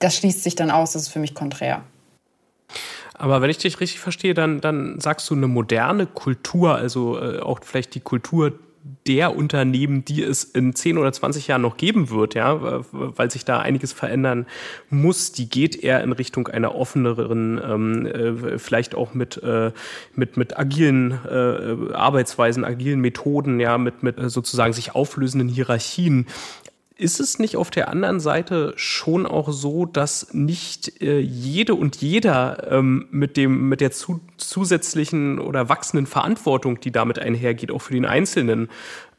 [0.00, 1.82] das schließt sich dann aus, das ist für mich konträr.
[3.14, 7.38] Aber wenn ich dich richtig verstehe, dann, dann sagst du eine moderne Kultur, also äh,
[7.38, 8.52] auch vielleicht die Kultur
[9.06, 13.44] der Unternehmen, die es in 10 oder 20 Jahren noch geben wird, ja, weil sich
[13.44, 14.46] da einiges verändern
[14.90, 19.72] muss, die geht eher in Richtung einer offeneren, ähm, äh, vielleicht auch mit, äh,
[20.14, 26.26] mit, mit agilen äh, Arbeitsweisen, agilen Methoden, ja, mit, mit sozusagen sich auflösenden Hierarchien.
[26.98, 31.96] Ist es nicht auf der anderen Seite schon auch so, dass nicht äh, jede und
[31.96, 37.80] jeder ähm, mit dem mit der zu, zusätzlichen oder wachsenden Verantwortung, die damit einhergeht, auch
[37.80, 38.68] für den Einzelnen,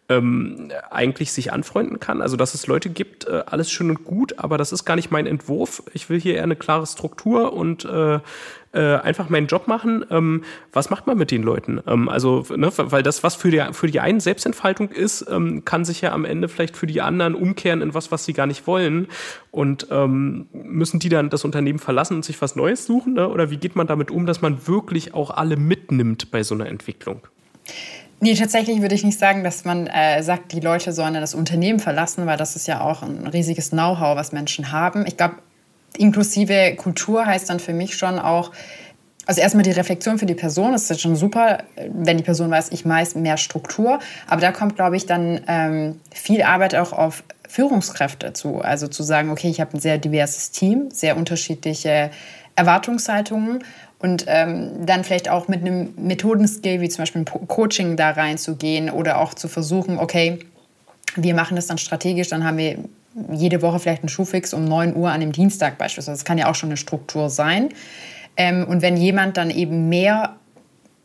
[0.10, 2.22] ähm, eigentlich sich anfreunden kann.
[2.22, 5.12] Also dass es Leute gibt, äh, alles schön und gut, aber das ist gar nicht
[5.12, 5.84] mein Entwurf.
[5.93, 8.19] Ich will hier eher eine klare Struktur und äh,
[8.72, 10.06] äh, einfach meinen Job machen.
[10.12, 10.43] Ähm,
[10.74, 11.82] was macht man mit den Leuten?
[11.88, 15.86] Ähm, also, ne, weil das, was für die, für die einen Selbstentfaltung ist, ähm, kann
[15.86, 18.67] sich ja am Ende vielleicht für die anderen umkehren in was, was sie gar nicht
[18.67, 19.08] wollen.
[19.52, 23.13] Und ähm, müssen die dann das Unternehmen verlassen und sich was Neues suchen?
[23.13, 23.28] Ne?
[23.28, 26.67] Oder wie geht man damit um, dass man wirklich auch alle mitnimmt bei so einer
[26.67, 27.22] Entwicklung?
[28.21, 31.79] Nee, tatsächlich würde ich nicht sagen, dass man äh, sagt, die Leute sollen das Unternehmen
[31.79, 35.05] verlassen, weil das ist ja auch ein riesiges Know-how, was Menschen haben.
[35.08, 35.36] Ich glaube,
[35.97, 38.51] inklusive Kultur heißt dann für mich schon auch,
[39.25, 41.60] also erstmal die Reflexion für die Person, das ist schon super,
[41.93, 43.99] wenn die Person weiß, ich meist mehr Struktur.
[44.27, 48.60] Aber da kommt, glaube ich, dann ähm, viel Arbeit auch auf Führungskräfte zu.
[48.60, 52.12] Also zu sagen, okay, ich habe ein sehr diverses Team, sehr unterschiedliche
[52.55, 53.63] Erwartungshaltungen
[53.99, 59.19] und ähm, dann vielleicht auch mit einem Methodenskill wie zum Beispiel Coaching da reinzugehen oder
[59.19, 60.39] auch zu versuchen, okay,
[61.15, 62.77] wir machen das dann strategisch, dann haben wir
[63.31, 66.17] jede Woche vielleicht einen Schuhfix um 9 Uhr an dem Dienstag beispielsweise.
[66.17, 67.69] Das kann ja auch schon eine Struktur sein.
[68.38, 70.35] Ähm, und wenn jemand dann eben mehr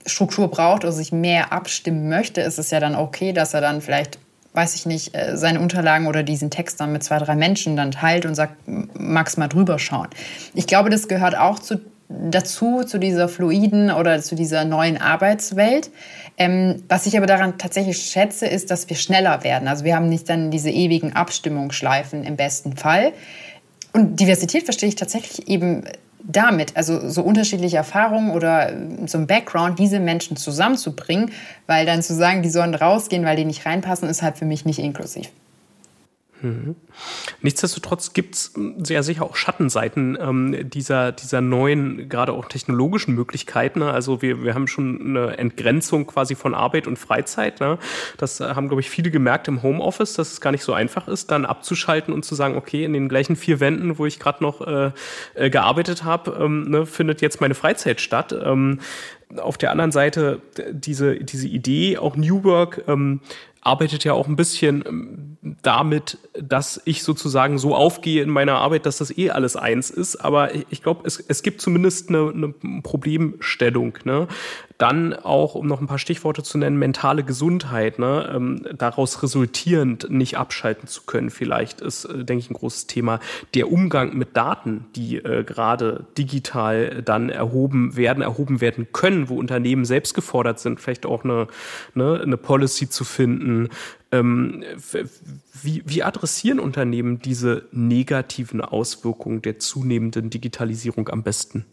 [0.07, 3.81] Struktur braucht oder sich mehr abstimmen möchte, ist es ja dann okay, dass er dann
[3.81, 4.19] vielleicht
[4.55, 7.91] weiß ich nicht, äh, seine Unterlagen oder diesen Text dann mit zwei, drei Menschen dann
[7.91, 8.55] teilt und sagt,
[8.95, 10.09] magst mal drüber schauen.
[10.55, 15.91] Ich glaube, das gehört auch zu dazu, zu dieser fluiden oder zu dieser neuen Arbeitswelt.
[16.37, 19.69] Ähm, was ich aber daran tatsächlich schätze, ist, dass wir schneller werden.
[19.69, 23.13] Also wir haben nicht dann diese ewigen Abstimmungsschleifen im besten Fall.
[23.93, 25.85] Und Diversität verstehe ich tatsächlich eben
[26.25, 28.73] damit, also so unterschiedliche Erfahrungen oder
[29.07, 31.31] so ein Background, diese Menschen zusammenzubringen,
[31.67, 34.65] weil dann zu sagen, die sollen rausgehen, weil die nicht reinpassen, ist halt für mich
[34.65, 35.29] nicht inklusiv.
[36.45, 36.77] Mhm.
[37.41, 38.53] Nichtsdestotrotz gibt es
[38.83, 43.79] sehr sicher auch Schattenseiten ähm, dieser, dieser neuen, gerade auch technologischen Möglichkeiten.
[43.79, 43.91] Ne?
[43.91, 47.61] Also wir, wir haben schon eine Entgrenzung quasi von Arbeit und Freizeit.
[47.61, 47.79] Ne?
[48.19, 51.31] Das haben, glaube ich, viele gemerkt im Homeoffice, dass es gar nicht so einfach ist,
[51.31, 54.61] dann abzuschalten und zu sagen, okay, in den gleichen vier Wänden, wo ich gerade noch
[54.61, 54.91] äh,
[55.35, 58.35] äh, gearbeitet habe, ähm, ne, findet jetzt meine Freizeit statt.
[58.45, 58.81] Ähm,
[59.39, 63.21] auf der anderen Seite diese, diese Idee, auch New Work, ähm,
[63.65, 68.87] arbeitet ja auch ein bisschen ähm, damit, dass ich sozusagen so aufgehe in meiner Arbeit,
[68.87, 70.17] dass das eh alles eins ist.
[70.17, 73.99] Aber ich glaube, es, es gibt zumindest eine, eine Problemstellung.
[74.05, 74.29] Ne?
[74.79, 78.33] Dann auch, um noch ein paar Stichworte zu nennen, mentale Gesundheit, ne?
[78.35, 83.21] ähm, daraus resultierend nicht abschalten zu können, vielleicht ist, äh, denke ich, ein großes Thema.
[83.55, 89.39] Der Umgang mit Daten, die äh, gerade digital dann erhoben werden, erhoben werden können, wo
[89.39, 91.47] Unternehmen selbst gefordert sind, vielleicht auch eine,
[91.95, 93.69] ne, eine Policy zu finden.
[94.11, 94.65] Ähm,
[95.63, 101.65] wie, wie adressieren Unternehmen diese negativen Auswirkungen der zunehmenden Digitalisierung am besten?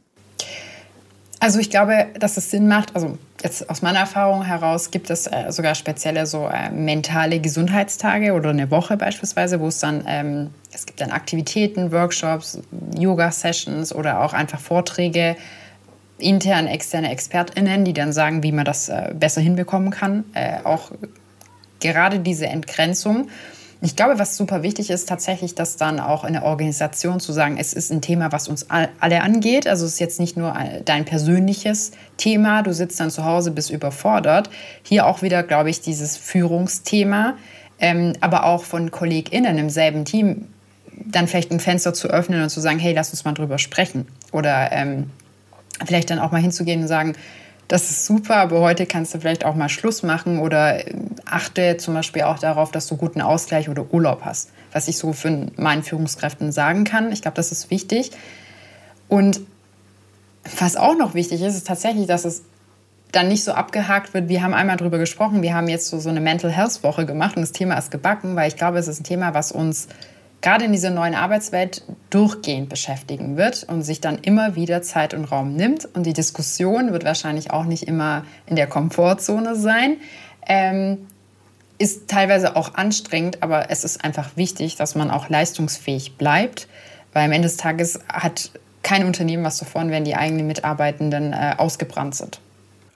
[1.41, 5.25] Also ich glaube, dass es Sinn macht, also jetzt aus meiner Erfahrung heraus gibt es
[5.25, 10.51] äh, sogar spezielle so äh, mentale Gesundheitstage oder eine Woche beispielsweise, wo es dann, ähm,
[10.71, 12.59] es gibt dann Aktivitäten, Workshops,
[12.95, 15.35] Yoga-Sessions oder auch einfach Vorträge,
[16.19, 20.25] intern, externe ExpertInnen, die dann sagen, wie man das äh, besser hinbekommen kann.
[20.35, 20.91] Äh, auch
[21.79, 23.29] gerade diese Entgrenzung
[23.83, 27.57] ich glaube, was super wichtig ist, tatsächlich, dass dann auch in der Organisation zu sagen,
[27.57, 29.67] es ist ein Thema, was uns alle angeht.
[29.67, 33.71] Also es ist jetzt nicht nur dein persönliches Thema, du sitzt dann zu Hause, bist
[33.71, 34.51] überfordert.
[34.83, 37.37] Hier auch wieder, glaube ich, dieses Führungsthema,
[37.79, 40.47] ähm, aber auch von KollegInnen im selben Team
[41.05, 44.07] dann vielleicht ein Fenster zu öffnen und zu sagen, hey, lass uns mal drüber sprechen.
[44.31, 45.09] Oder ähm,
[45.83, 47.15] vielleicht dann auch mal hinzugehen und sagen,
[47.71, 51.77] das ist super, aber heute kannst du vielleicht auch mal Schluss machen oder äh, achte
[51.77, 55.47] zum Beispiel auch darauf, dass du guten Ausgleich oder Urlaub hast, was ich so für
[55.55, 57.13] meinen Führungskräften sagen kann.
[57.13, 58.11] Ich glaube, das ist wichtig.
[59.07, 59.39] Und
[60.59, 62.43] was auch noch wichtig ist, ist tatsächlich, dass es
[63.13, 64.27] dann nicht so abgehakt wird.
[64.27, 67.37] Wir haben einmal darüber gesprochen, wir haben jetzt so, so eine Mental Health Woche gemacht
[67.37, 69.87] und das Thema ist gebacken, weil ich glaube, es ist ein Thema, was uns
[70.41, 75.25] gerade in dieser neuen Arbeitswelt durchgehend beschäftigen wird und sich dann immer wieder Zeit und
[75.25, 75.85] Raum nimmt.
[75.93, 79.97] Und die Diskussion wird wahrscheinlich auch nicht immer in der Komfortzone sein.
[80.47, 81.07] Ähm,
[81.77, 86.67] ist teilweise auch anstrengend, aber es ist einfach wichtig, dass man auch leistungsfähig bleibt,
[87.13, 88.51] weil am Ende des Tages hat
[88.83, 92.39] kein Unternehmen was davon, wenn die eigenen Mitarbeitenden äh, ausgebrannt sind.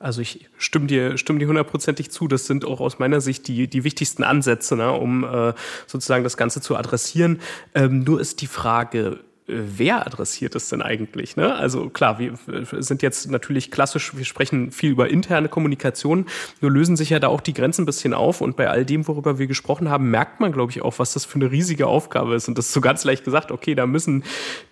[0.06, 2.28] Also ich stimme dir, stimme dir hundertprozentig zu.
[2.28, 5.54] Das sind auch aus meiner Sicht die, die wichtigsten Ansätze, ne, um äh,
[5.88, 7.42] sozusagen das Ganze zu adressieren.
[7.74, 11.36] Ähm, nur ist die Frage, wer adressiert es denn eigentlich?
[11.36, 11.54] Ne?
[11.54, 12.34] Also klar, wir
[12.80, 16.26] sind jetzt natürlich klassisch, wir sprechen viel über interne Kommunikation,
[16.62, 19.08] nur lösen sich ja da auch die Grenzen ein bisschen auf und bei all dem,
[19.08, 22.34] worüber wir gesprochen haben, merkt man, glaube ich, auch, was das für eine riesige Aufgabe
[22.34, 22.48] ist.
[22.48, 24.24] Und das ist so ganz leicht gesagt, okay, da müssen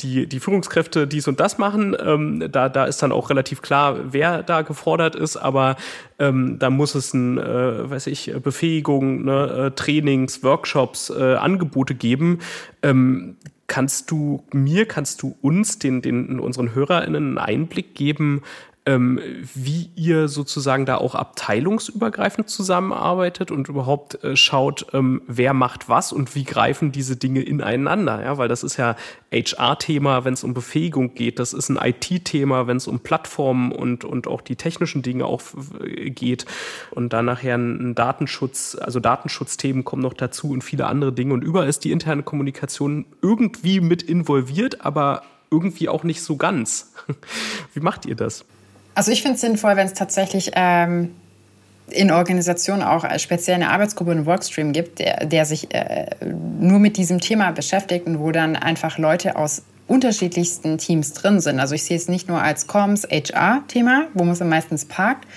[0.01, 1.95] die, die Führungskräfte dies und das machen.
[2.03, 5.75] Ähm, da, da ist dann auch relativ klar, wer da gefordert ist, aber
[6.19, 11.95] ähm, da muss es ein, äh, weiß ich, Befähigung, ne, äh, Trainings, Workshops, äh, Angebote
[11.95, 12.39] geben.
[12.81, 18.41] Ähm, Kannst du mir, kannst du uns, den, den unseren HörerInnen einen Einblick geben,
[18.85, 19.19] ähm,
[19.55, 26.11] wie ihr sozusagen da auch abteilungsübergreifend zusammenarbeitet und überhaupt äh, schaut, ähm, wer macht was
[26.11, 28.21] und wie greifen diese Dinge ineinander.
[28.21, 28.97] Ja, weil das ist ja
[29.31, 31.39] HR-Thema, wenn es um Befähigung geht.
[31.39, 35.41] Das ist ein IT-Thema, wenn es um Plattformen und, und auch die technischen Dinge auch
[36.05, 36.45] geht.
[36.91, 41.33] Und dann nachher ein Datenschutz, also Datenschutzthemen kommen noch dazu und viele andere Dinge.
[41.33, 46.93] Und überall ist die interne Kommunikation irgendwie mit involviert, aber irgendwie auch nicht so ganz.
[47.73, 48.43] Wie macht ihr das?
[48.95, 51.15] Also ich finde es sinnvoll, wenn es tatsächlich ähm,
[51.89, 56.07] in Organisationen auch speziell eine Arbeitsgruppe, einen Workstream gibt, der, der sich äh,
[56.59, 61.59] nur mit diesem Thema beschäftigt und wo dann einfach Leute aus unterschiedlichsten Teams drin sind.
[61.59, 65.27] Also ich sehe es nicht nur als Comms, HR-Thema, wo man es meistens parkt,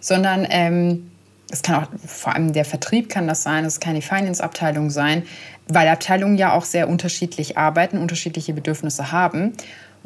[0.00, 1.10] sondern ähm,
[1.50, 5.24] es kann auch, vor allem der Vertrieb kann das sein, es kann die Finance-Abteilung sein,
[5.68, 9.52] weil Abteilungen ja auch sehr unterschiedlich arbeiten, unterschiedliche Bedürfnisse haben.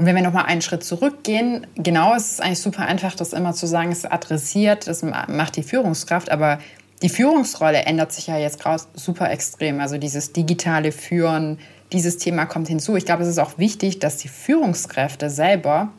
[0.01, 3.53] Und wenn wir nochmal einen Schritt zurückgehen, genau, es ist eigentlich super einfach, das immer
[3.53, 6.59] zu sagen, es adressiert, das macht die Führungskraft, aber
[7.03, 9.79] die Führungsrolle ändert sich ja jetzt gerade super extrem.
[9.79, 11.59] Also dieses digitale Führen,
[11.93, 12.97] dieses Thema kommt hinzu.
[12.97, 15.91] Ich glaube, es ist auch wichtig, dass die Führungskräfte selber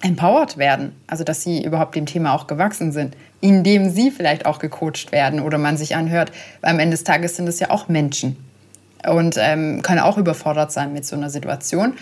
[0.00, 4.58] empowered werden, also dass sie überhaupt dem Thema auch gewachsen sind, indem sie vielleicht auch
[4.58, 7.88] gecoacht werden oder man sich anhört, weil am Ende des Tages sind es ja auch
[7.88, 8.38] Menschen
[9.06, 11.92] und ähm, können auch überfordert sein mit so einer Situation.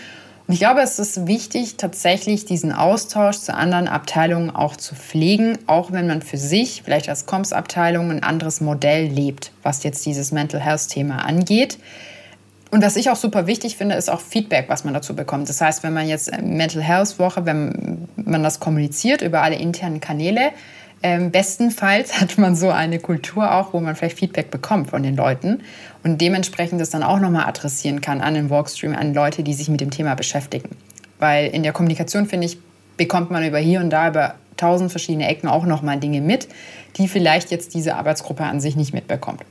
[0.45, 5.57] Und ich glaube, es ist wichtig, tatsächlich diesen Austausch zu anderen Abteilungen auch zu pflegen,
[5.67, 10.33] auch wenn man für sich, vielleicht als Comms-Abteilung, ein anderes Modell lebt, was jetzt dieses
[10.33, 11.77] Mental Health-Thema angeht.
[12.71, 15.47] Und was ich auch super wichtig finde, ist auch Feedback, was man dazu bekommt.
[15.47, 20.01] Das heißt, wenn man jetzt Mental Health Woche, wenn man das kommuniziert über alle internen
[20.01, 20.51] Kanäle,
[21.03, 25.15] ähm, bestenfalls hat man so eine Kultur auch, wo man vielleicht Feedback bekommt von den
[25.15, 25.61] Leuten
[26.03, 29.69] und dementsprechend das dann auch nochmal adressieren kann an den Workstream, an Leute, die sich
[29.69, 30.69] mit dem Thema beschäftigen.
[31.19, 32.57] Weil in der Kommunikation, finde ich,
[32.97, 36.47] bekommt man über hier und da, über tausend verschiedene Ecken auch nochmal Dinge mit,
[36.97, 39.41] die vielleicht jetzt diese Arbeitsgruppe an sich nicht mitbekommt.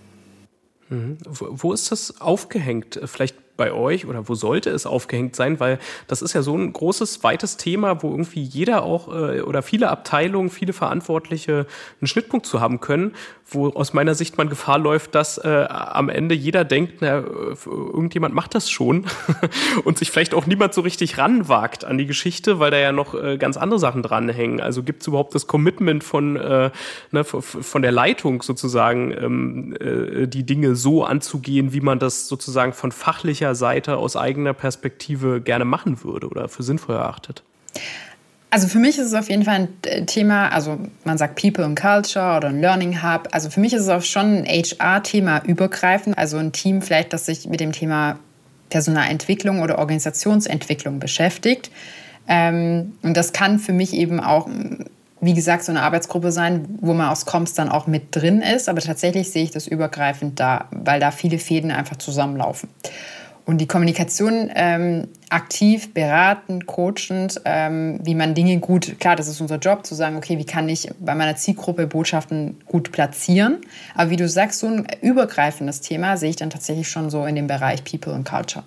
[0.89, 1.19] Mhm.
[1.27, 3.01] Wo ist das aufgehängt?
[3.05, 5.61] Vielleicht bei euch oder wo sollte es aufgehängt sein?
[5.61, 9.63] Weil das ist ja so ein großes, weites Thema, wo irgendwie jeder auch äh, oder
[9.63, 11.67] viele Abteilungen, viele Verantwortliche
[12.01, 13.15] einen Schnittpunkt zu haben können,
[13.55, 17.23] wo aus meiner Sicht man Gefahr läuft, dass äh, am Ende jeder denkt, na,
[17.65, 19.07] irgendjemand macht das schon
[19.85, 23.15] und sich vielleicht auch niemand so richtig ranwagt an die Geschichte, weil da ja noch
[23.15, 24.61] äh, ganz andere Sachen dranhängen.
[24.61, 26.71] Also gibt es überhaupt das Commitment von, äh,
[27.13, 32.73] ne, von der Leitung sozusagen, ähm, äh, die Dinge so anzugehen, wie man das sozusagen
[32.73, 37.43] von fachlicher Seite aus eigener Perspektive gerne machen würde oder für sinnvoll erachtet?
[38.53, 41.65] Also für mich ist es auf jeden Fall ein äh, Thema, also man sagt People
[41.65, 43.29] and Culture oder ein Learning Hub.
[43.33, 47.25] Also für mich ist es auch schon ein HR-Thema übergreifend, also ein Team vielleicht, das
[47.25, 48.19] sich mit dem Thema
[48.69, 51.71] Personalentwicklung oder Organisationsentwicklung beschäftigt.
[52.29, 54.49] Ähm, und das kann für mich eben auch,
[55.23, 58.69] wie gesagt, so eine Arbeitsgruppe sein, wo man aus Comps dann auch mit drin ist.
[58.69, 62.69] Aber tatsächlich sehe ich das übergreifend da, weil da viele Fäden einfach zusammenlaufen.
[63.45, 69.41] Und die Kommunikation ähm, aktiv, beratend, coachend, ähm, wie man Dinge gut, klar, das ist
[69.41, 73.59] unser Job, zu sagen, okay, wie kann ich bei meiner Zielgruppe Botschaften gut platzieren.
[73.97, 77.35] Aber wie du sagst, so ein übergreifendes Thema sehe ich dann tatsächlich schon so in
[77.35, 78.65] dem Bereich People and Culture.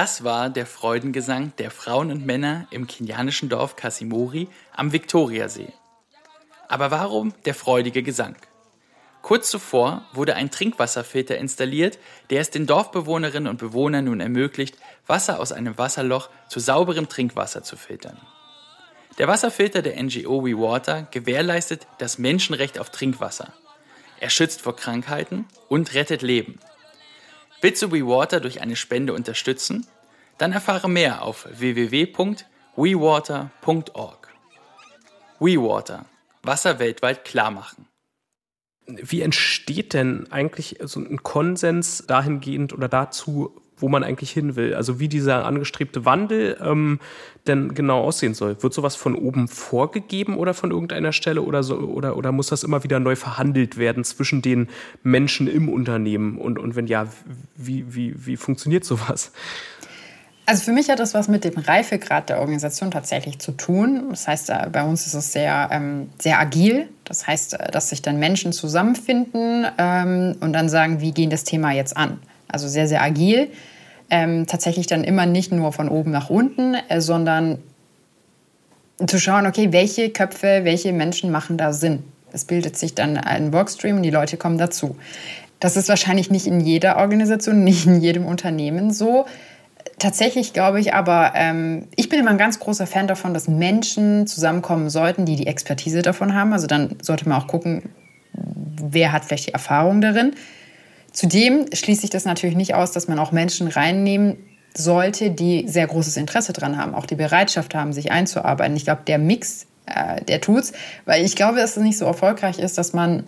[0.00, 5.72] Das war der Freudengesang der Frauen und Männer im kenianischen Dorf Kasimori am Viktoriasee.
[6.68, 8.36] Aber warum der freudige Gesang?
[9.22, 11.98] Kurz zuvor wurde ein Trinkwasserfilter installiert,
[12.30, 14.76] der es den Dorfbewohnerinnen und Bewohnern nun ermöglicht,
[15.08, 18.20] Wasser aus einem Wasserloch zu sauberem Trinkwasser zu filtern.
[19.18, 23.52] Der Wasserfilter der NGO WeWater gewährleistet das Menschenrecht auf Trinkwasser.
[24.20, 26.60] Er schützt vor Krankheiten und rettet Leben.
[27.60, 29.86] Willst du WeWater durch eine Spende unterstützen?
[30.38, 34.28] Dann erfahre mehr auf www.wewater.org.
[35.40, 36.04] WeWater.
[36.42, 37.88] Wasser weltweit klar machen.
[38.86, 44.74] Wie entsteht denn eigentlich so ein Konsens dahingehend oder dazu, wo man eigentlich hin will.
[44.74, 47.00] Also wie dieser angestrebte Wandel ähm,
[47.46, 48.62] denn genau aussehen soll.
[48.62, 52.62] Wird sowas von oben vorgegeben oder von irgendeiner Stelle oder so oder oder muss das
[52.62, 54.68] immer wieder neu verhandelt werden zwischen den
[55.02, 57.06] Menschen im Unternehmen und und wenn ja,
[57.56, 59.32] wie wie wie funktioniert sowas?
[60.48, 64.06] Also für mich hat das was mit dem Reifegrad der Organisation tatsächlich zu tun.
[64.08, 66.88] Das heißt, äh, bei uns ist es sehr, ähm, sehr agil.
[67.04, 71.44] Das heißt, äh, dass sich dann Menschen zusammenfinden ähm, und dann sagen, wie gehen das
[71.44, 72.18] Thema jetzt an.
[72.48, 73.50] Also sehr, sehr agil.
[74.10, 77.58] Ähm, tatsächlich dann immer nicht nur von oben nach unten, äh, sondern
[79.06, 82.02] zu schauen, okay, welche Köpfe, welche Menschen machen da Sinn.
[82.32, 84.96] Es bildet sich dann ein Workstream und die Leute kommen dazu.
[85.60, 89.26] Das ist wahrscheinlich nicht in jeder Organisation, nicht in jedem Unternehmen so.
[89.98, 94.26] Tatsächlich glaube ich aber, ähm, ich bin immer ein ganz großer Fan davon, dass Menschen
[94.26, 96.52] zusammenkommen sollten, die die Expertise davon haben.
[96.52, 97.82] Also dann sollte man auch gucken,
[98.32, 100.34] wer hat vielleicht die Erfahrung darin.
[101.12, 104.36] Zudem schließt sich das natürlich nicht aus, dass man auch Menschen reinnehmen
[104.76, 108.76] sollte, die sehr großes Interesse daran haben, auch die Bereitschaft haben, sich einzuarbeiten.
[108.76, 110.72] Ich glaube, der Mix, äh, der tut's,
[111.04, 113.24] weil ich glaube, dass es nicht so erfolgreich ist, dass man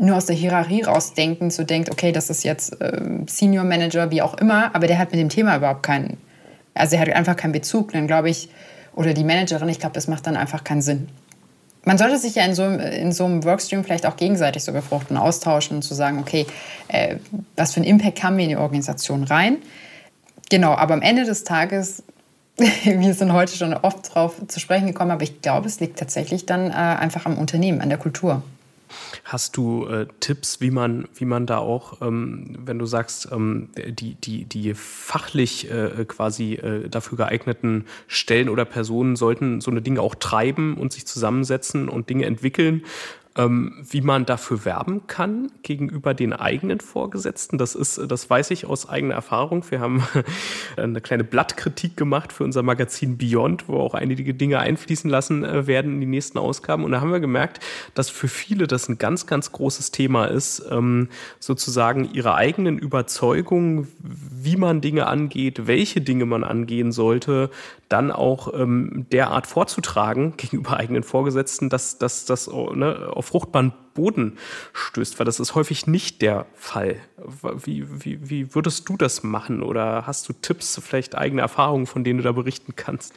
[0.00, 4.22] nur aus der Hierarchie rausdenken, zu denkt, okay, das ist jetzt ähm, Senior Manager, wie
[4.22, 6.16] auch immer, aber der hat mit dem Thema überhaupt keinen,
[6.74, 8.48] also er hat einfach keinen Bezug, dann glaube ich,
[8.94, 11.08] oder die Managerin, ich glaube, das macht dann einfach keinen Sinn.
[11.84, 15.16] Man sollte sich ja in so, in so einem Workstream vielleicht auch gegenseitig so befruchten,
[15.16, 16.46] austauschen und zu sagen, okay,
[16.88, 17.16] äh,
[17.56, 19.58] was für einen Impact haben wir in die Organisation rein?
[20.48, 22.04] Genau, aber am Ende des Tages,
[22.56, 26.46] wir sind heute schon oft drauf zu sprechen gekommen, aber ich glaube, es liegt tatsächlich
[26.46, 28.42] dann äh, einfach am Unternehmen, an der Kultur.
[29.24, 33.68] Hast du äh, Tipps, wie man, wie man da auch, ähm, wenn du sagst, ähm,
[33.76, 39.80] die, die, die fachlich äh, quasi äh, dafür geeigneten Stellen oder Personen sollten so eine
[39.80, 42.82] Dinge auch treiben und sich zusammensetzen und Dinge entwickeln?
[43.36, 47.56] Ähm, wie man dafür werben kann gegenüber den eigenen Vorgesetzten.
[47.56, 49.64] Das ist, das weiß ich aus eigener Erfahrung.
[49.70, 50.06] Wir haben
[50.76, 55.66] eine kleine Blattkritik gemacht für unser Magazin Beyond, wo auch einige Dinge einfließen lassen äh,
[55.66, 56.84] werden in die nächsten Ausgaben.
[56.84, 57.60] Und da haben wir gemerkt,
[57.94, 61.08] dass für viele das ein ganz, ganz großes Thema ist, ähm,
[61.38, 67.50] sozusagen ihre eigenen Überzeugungen, wie man Dinge angeht, welche Dinge man angehen sollte,
[67.88, 74.38] dann auch ähm, derart vorzutragen gegenüber eigenen Vorgesetzten, dass das oh, ne, auf fruchtbaren Boden
[74.72, 76.96] stößt, weil das ist häufig nicht der Fall.
[77.64, 82.04] Wie, wie, wie würdest du das machen oder hast du Tipps, vielleicht eigene Erfahrungen, von
[82.04, 83.14] denen du da berichten kannst?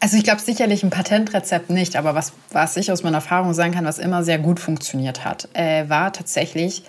[0.00, 3.72] Also ich glaube sicherlich ein Patentrezept nicht, aber was, was ich aus meiner Erfahrung sagen
[3.72, 6.82] kann, was immer sehr gut funktioniert hat, äh, war tatsächlich,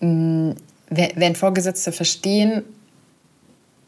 [0.00, 0.54] mh,
[0.90, 2.62] wenn Vorgesetzte verstehen,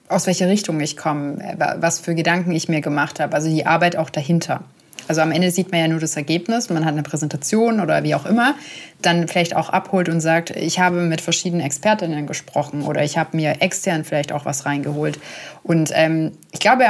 [0.08, 3.66] aus welcher Richtung ich komme, äh, was für Gedanken ich mir gemacht habe, also die
[3.66, 4.64] Arbeit auch dahinter.
[5.08, 8.14] Also am Ende sieht man ja nur das Ergebnis, man hat eine Präsentation oder wie
[8.14, 8.54] auch immer,
[9.02, 13.36] dann vielleicht auch abholt und sagt, ich habe mit verschiedenen Expertinnen gesprochen oder ich habe
[13.36, 15.18] mir extern vielleicht auch was reingeholt.
[15.62, 16.84] Und ähm, ich glaube,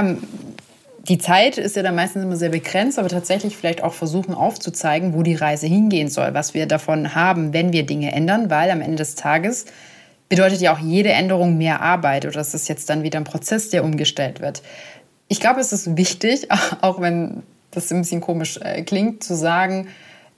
[1.09, 5.15] die Zeit ist ja dann meistens immer sehr begrenzt, aber tatsächlich vielleicht auch versuchen aufzuzeigen,
[5.15, 8.81] wo die Reise hingehen soll, was wir davon haben, wenn wir Dinge ändern, weil am
[8.81, 9.67] Ende des Tages
[10.29, 13.71] bedeutet ja auch jede Änderung mehr Arbeit oder es ist jetzt dann wieder ein Prozess,
[13.71, 14.63] der umgestellt wird.
[15.29, 16.49] Ich glaube, es ist wichtig,
[16.81, 17.43] auch wenn
[17.77, 19.89] das ein bisschen komisch äh, klingt, zu sagen,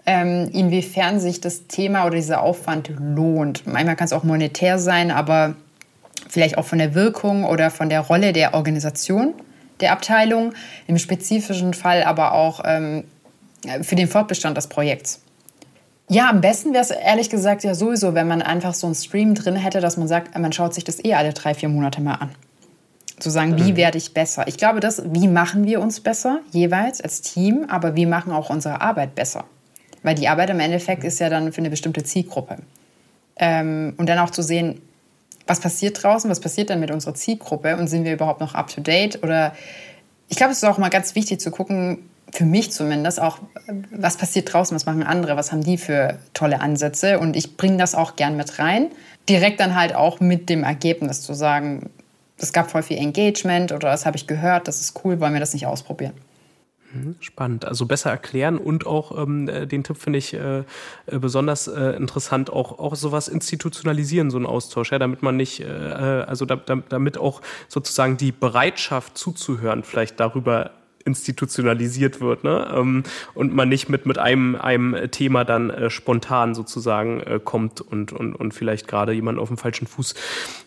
[0.07, 3.67] ähm, inwiefern sich das Thema oder dieser Aufwand lohnt.
[3.67, 5.55] Manchmal kann es auch monetär sein, aber
[6.29, 9.35] vielleicht auch von der Wirkung oder von der Rolle der Organisation,
[9.81, 10.55] der Abteilung,
[10.87, 13.05] im spezifischen Fall aber auch ähm,
[13.83, 15.21] für den Fortbestand des Projekts.
[16.09, 19.35] Ja, am besten wäre es ehrlich gesagt ja sowieso, wenn man einfach so einen Stream
[19.35, 22.15] drin hätte, dass man sagt, man schaut sich das eh alle drei, vier Monate mal
[22.15, 22.31] an.
[23.19, 23.77] Zu sagen, wie mhm.
[23.77, 24.47] werde ich besser?
[24.47, 28.51] Ich glaube, das, wie machen wir uns besser, jeweils als Team, aber wie machen auch
[28.51, 29.45] unsere Arbeit besser?
[30.03, 32.59] Weil die Arbeit im Endeffekt ist ja dann für eine bestimmte Zielgruppe.
[33.37, 34.81] Ähm, und dann auch zu sehen,
[35.47, 38.69] was passiert draußen, was passiert dann mit unserer Zielgruppe und sind wir überhaupt noch up
[38.69, 39.23] to date?
[39.23, 39.53] Oder
[40.29, 43.39] ich glaube, es ist auch mal ganz wichtig zu gucken, für mich zumindest auch,
[43.91, 47.79] was passiert draußen, was machen andere, was haben die für tolle Ansätze und ich bringe
[47.79, 48.89] das auch gern mit rein.
[49.29, 51.91] Direkt dann halt auch mit dem Ergebnis zu sagen,
[52.39, 55.41] es gab voll viel Engagement oder das habe ich gehört, das ist cool, wollen wir
[55.41, 56.15] das nicht ausprobieren.
[56.93, 57.67] Mhm, spannend.
[57.67, 60.65] Also besser erklären und auch ähm, äh, den Tipp finde ich äh, äh,
[61.19, 65.65] besonders äh, interessant, auch, auch sowas institutionalisieren, so ein Austausch, ja, damit man nicht, äh,
[65.67, 70.71] äh, also da, damit auch sozusagen die Bereitschaft zuzuhören vielleicht darüber
[71.09, 72.73] institutionalisiert wird ne?
[72.73, 73.03] Ähm,
[73.35, 78.13] und man nicht mit, mit einem, einem Thema dann äh, spontan sozusagen äh, kommt und,
[78.13, 80.15] und, und vielleicht gerade jemanden auf dem falschen Fuß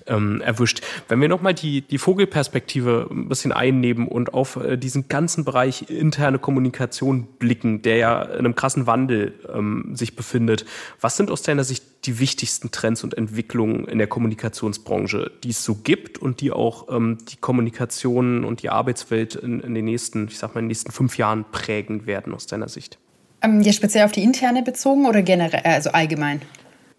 [0.08, 0.82] ähm, erwischt.
[1.08, 5.90] Wenn wir nochmal die, die Vogelperspektive ein bisschen einnehmen und auf äh, diesen ganzen Bereich
[5.90, 10.66] interne Kommunikation blicken, der ja in einem krassen Wandel ähm, sich befindet,
[11.00, 15.64] was sind aus deiner Sicht die wichtigsten Trends und Entwicklungen in der Kommunikationsbranche, die es
[15.64, 20.28] so gibt und die auch ähm, die Kommunikation und die Arbeitswelt in, in, den nächsten,
[20.28, 22.98] ich sag mal, in den nächsten fünf Jahren prägen werden aus deiner Sicht?
[23.44, 26.42] Ähm, ja, speziell auf die interne bezogen oder generell, also allgemein?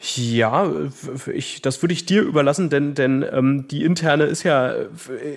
[0.05, 0.69] Ja,
[1.33, 4.75] ich, das würde ich dir überlassen, denn, denn ähm, die interne ist ja,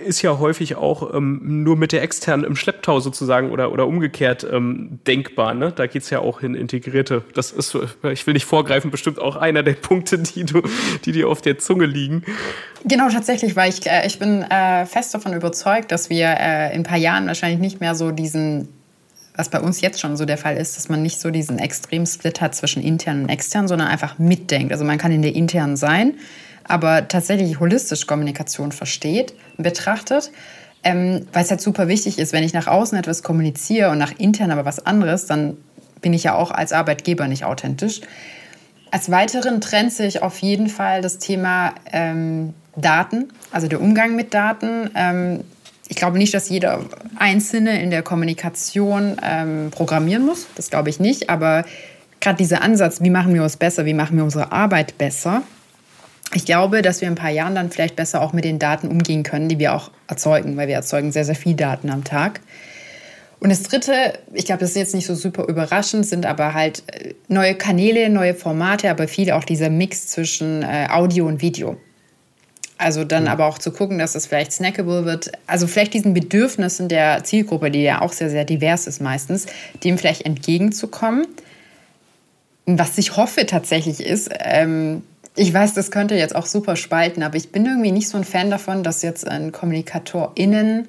[0.04, 4.46] ist ja häufig auch ähm, nur mit der externen im Schlepptau sozusagen oder, oder umgekehrt
[4.52, 5.54] ähm, denkbar.
[5.54, 5.72] Ne?
[5.72, 7.22] Da geht's ja auch hin integrierte.
[7.36, 7.78] Das ist,
[8.12, 10.64] ich will nicht vorgreifen, bestimmt auch einer der Punkte, die, du,
[11.06, 12.24] die dir auf der Zunge liegen.
[12.86, 16.82] Genau, tatsächlich, weil ich, äh, ich bin äh, fest davon überzeugt, dass wir äh, in
[16.82, 18.70] ein paar Jahren wahrscheinlich nicht mehr so diesen
[19.36, 22.06] was bei uns jetzt schon so der Fall ist, dass man nicht so diesen extremen
[22.06, 24.72] Split hat zwischen intern und extern, sondern einfach mitdenkt.
[24.72, 26.16] Also man kann in der internen sein,
[26.64, 30.32] aber tatsächlich holistisch Kommunikation versteht, betrachtet.
[30.84, 34.14] Ähm, weil es halt super wichtig ist, wenn ich nach außen etwas kommuniziere und nach
[34.20, 35.58] intern aber was anderes, dann
[36.00, 38.02] bin ich ja auch als Arbeitgeber nicht authentisch.
[38.92, 44.16] Als weiteren Trend sehe ich auf jeden Fall das Thema ähm, Daten, also der Umgang
[44.16, 44.92] mit Daten.
[44.94, 45.44] Ähm,
[45.88, 46.82] ich glaube nicht, dass jeder
[47.18, 50.48] Einzelne in der Kommunikation ähm, programmieren muss.
[50.56, 51.30] Das glaube ich nicht.
[51.30, 51.64] Aber
[52.22, 55.44] gerade dieser Ansatz, wie machen wir uns besser, wie machen wir unsere Arbeit besser,
[56.34, 58.88] ich glaube, dass wir in ein paar Jahren dann vielleicht besser auch mit den Daten
[58.88, 62.42] umgehen können, die wir auch erzeugen, weil wir erzeugen sehr, sehr viel Daten am Tag.
[63.40, 63.94] Und das Dritte,
[64.34, 68.10] ich glaube, das ist jetzt nicht so super überraschend, sind aber halt äh, neue Kanäle,
[68.10, 71.78] neue Formate, aber viel auch dieser Mix zwischen äh, Audio und Video.
[72.78, 73.30] Also dann mhm.
[73.30, 75.32] aber auch zu gucken, dass es vielleicht snackable wird.
[75.48, 79.46] Also vielleicht diesen Bedürfnissen der Zielgruppe, die ja auch sehr, sehr divers ist meistens,
[79.84, 81.26] dem vielleicht entgegenzukommen.
[82.66, 85.04] Was ich hoffe tatsächlich ist, ähm,
[85.36, 88.24] ich weiß, das könnte jetzt auch super spalten, aber ich bin irgendwie nicht so ein
[88.24, 90.88] Fan davon, dass jetzt ein KommunikatorInnen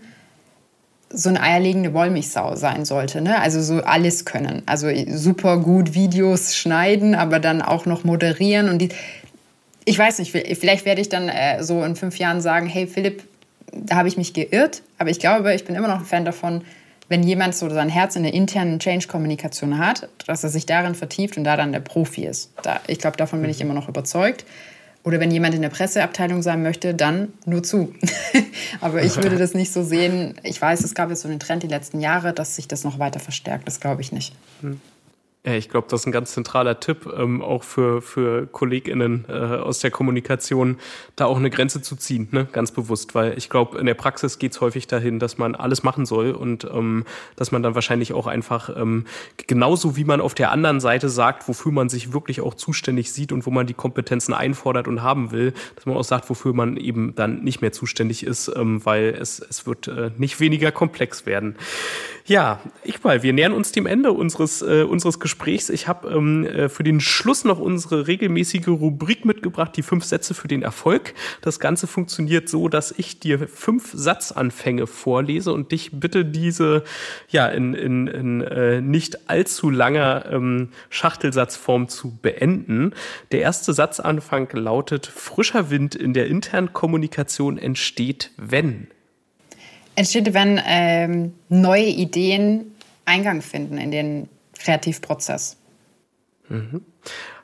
[1.10, 3.20] so eine eierlegende Wollmilchsau sein sollte.
[3.20, 3.40] Ne?
[3.40, 4.62] Also so alles können.
[4.66, 8.68] Also super gut Videos schneiden, aber dann auch noch moderieren.
[8.68, 8.88] Und die,
[9.86, 13.22] ich weiß nicht, vielleicht werde ich dann äh, so in fünf Jahren sagen, hey Philipp,
[13.72, 16.62] da habe ich mich geirrt, aber ich glaube, ich bin immer noch ein Fan davon,
[17.08, 21.36] wenn jemand so sein Herz in der internen Change-Kommunikation hat, dass er sich darin vertieft
[21.36, 22.50] und da dann der Profi ist.
[22.62, 24.44] Da, ich glaube, davon bin ich immer noch überzeugt.
[25.04, 27.94] Oder wenn jemand in der Presseabteilung sein möchte, dann nur zu.
[28.80, 30.34] aber ich würde das nicht so sehen.
[30.42, 32.98] Ich weiß, es gab jetzt so einen Trend die letzten Jahre, dass sich das noch
[32.98, 33.68] weiter verstärkt.
[33.68, 34.34] Das glaube ich nicht.
[34.62, 34.80] Hm.
[35.48, 39.78] Ich glaube, das ist ein ganz zentraler Tipp, ähm, auch für, für KollegInnen äh, aus
[39.78, 40.78] der Kommunikation,
[41.14, 42.48] da auch eine Grenze zu ziehen, ne?
[42.50, 43.14] ganz bewusst.
[43.14, 46.32] Weil ich glaube, in der Praxis geht es häufig dahin, dass man alles machen soll
[46.32, 47.04] und ähm,
[47.36, 49.04] dass man dann wahrscheinlich auch einfach ähm,
[49.46, 53.30] genauso wie man auf der anderen Seite sagt, wofür man sich wirklich auch zuständig sieht
[53.30, 56.76] und wo man die Kompetenzen einfordert und haben will, dass man auch sagt, wofür man
[56.76, 61.24] eben dann nicht mehr zuständig ist, ähm, weil es, es wird äh, nicht weniger komplex
[61.24, 61.54] werden.
[62.28, 65.70] Ja, ich mal, wir nähern uns dem Ende unseres, äh, unseres Gesprächs.
[65.70, 70.34] Ich habe ähm, äh, für den Schluss noch unsere regelmäßige Rubrik mitgebracht, die fünf Sätze
[70.34, 71.14] für den Erfolg.
[71.40, 76.82] Das Ganze funktioniert so, dass ich dir fünf Satzanfänge vorlese und dich bitte diese
[77.28, 82.92] ja in, in, in äh, nicht allzu langer ähm, Schachtelsatzform zu beenden.
[83.30, 88.88] Der erste Satzanfang lautet, frischer Wind in der internen Kommunikation entsteht, wenn
[89.96, 92.72] entsteht, wenn ähm, neue Ideen
[93.04, 94.28] Eingang finden in den
[94.58, 95.56] Kreativprozess.
[96.48, 96.82] Mhm.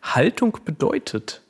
[0.02, 1.40] Haltung bedeutet?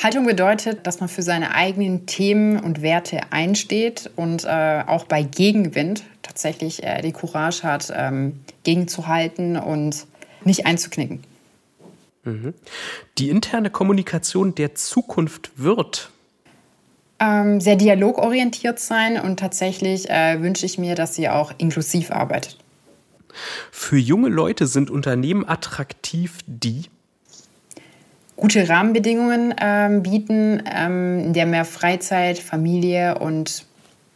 [0.00, 5.22] Haltung bedeutet, dass man für seine eigenen Themen und Werte einsteht und äh, auch bei
[5.22, 10.06] Gegenwind tatsächlich äh, die Courage hat, ähm, gegenzuhalten und
[10.44, 11.24] nicht einzuknicken.
[12.24, 12.54] Mhm.
[13.18, 16.10] Die interne Kommunikation der Zukunft wird
[17.20, 22.58] ähm, sehr dialogorientiert sein und tatsächlich äh, wünsche ich mir, dass sie auch inklusiv arbeitet.
[23.70, 26.84] Für junge Leute sind Unternehmen attraktiv, die
[28.36, 33.66] gute Rahmenbedingungen ähm, bieten, ähm, in der mehr Freizeit, Familie und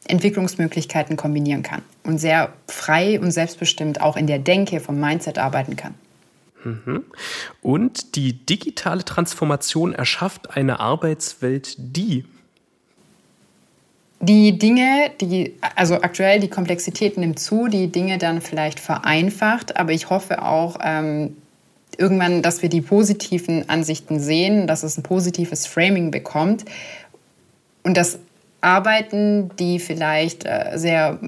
[0.07, 5.77] Entwicklungsmöglichkeiten kombinieren kann und sehr frei und selbstbestimmt auch in der Denke vom Mindset arbeiten
[5.77, 5.95] kann.
[6.65, 7.05] Mhm.
[7.61, 12.25] Und die digitale Transformation erschafft eine Arbeitswelt, die
[14.23, 19.91] die Dinge, die, also aktuell die Komplexität nimmt zu, die Dinge dann vielleicht vereinfacht, aber
[19.93, 21.37] ich hoffe auch ähm,
[21.99, 26.65] irgendwann, dass wir die positiven Ansichten sehen, dass es ein positives Framing bekommt
[27.83, 28.21] und dass
[28.61, 31.19] Arbeiten, die vielleicht äh, sehr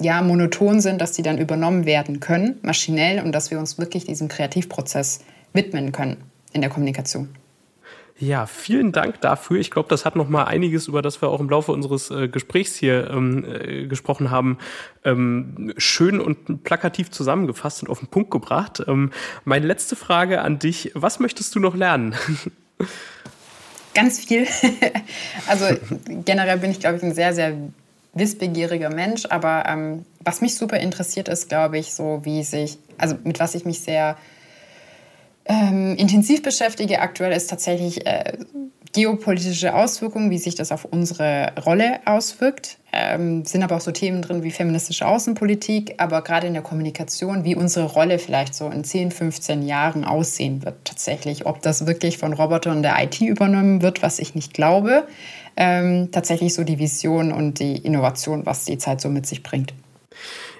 [0.00, 4.06] ja, monoton sind, dass die dann übernommen werden können, maschinell, und dass wir uns wirklich
[4.06, 5.20] diesem Kreativprozess
[5.52, 6.16] widmen können
[6.52, 7.28] in der Kommunikation.
[8.18, 9.58] Ja, vielen Dank dafür.
[9.58, 12.28] Ich glaube, das hat noch mal einiges, über das wir auch im Laufe unseres äh,
[12.28, 14.58] Gesprächs hier ähm, äh, gesprochen haben,
[15.04, 18.84] ähm, schön und plakativ zusammengefasst und auf den Punkt gebracht.
[18.86, 19.10] Ähm,
[19.44, 22.14] meine letzte Frage an dich, was möchtest du noch lernen?
[23.94, 24.46] Ganz viel.
[25.48, 25.66] also
[26.24, 27.56] generell bin ich, glaube ich, ein sehr, sehr
[28.12, 33.16] wissbegieriger Mensch, aber ähm, was mich super interessiert ist, glaube ich, so wie sich, also
[33.24, 34.16] mit was ich mich sehr
[35.46, 38.32] ähm, intensiv beschäftige aktuell, ist tatsächlich äh,
[38.94, 42.78] geopolitische Auswirkungen, wie sich das auf unsere Rolle auswirkt.
[42.92, 47.44] Ähm, sind aber auch so Themen drin wie feministische Außenpolitik, aber gerade in der Kommunikation,
[47.44, 51.44] wie unsere Rolle vielleicht so in 10, 15 Jahren aussehen wird tatsächlich.
[51.44, 55.06] Ob das wirklich von Robotern der IT übernommen wird, was ich nicht glaube.
[55.56, 59.74] Ähm, tatsächlich so die Vision und die Innovation, was die Zeit so mit sich bringt.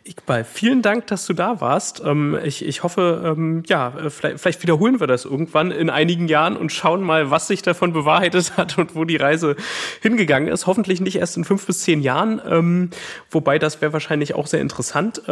[0.07, 2.03] Iqbal, vielen Dank, dass du da warst.
[2.05, 6.29] Ähm, ich, ich hoffe, ähm, ja, äh, vielleicht, vielleicht wiederholen wir das irgendwann in einigen
[6.29, 9.57] Jahren und schauen mal, was sich davon bewahrheitet hat und wo die Reise
[10.03, 10.67] hingegangen ist.
[10.67, 12.91] Hoffentlich nicht erst in fünf bis zehn Jahren, ähm,
[13.31, 15.23] wobei das wäre wahrscheinlich auch sehr interessant.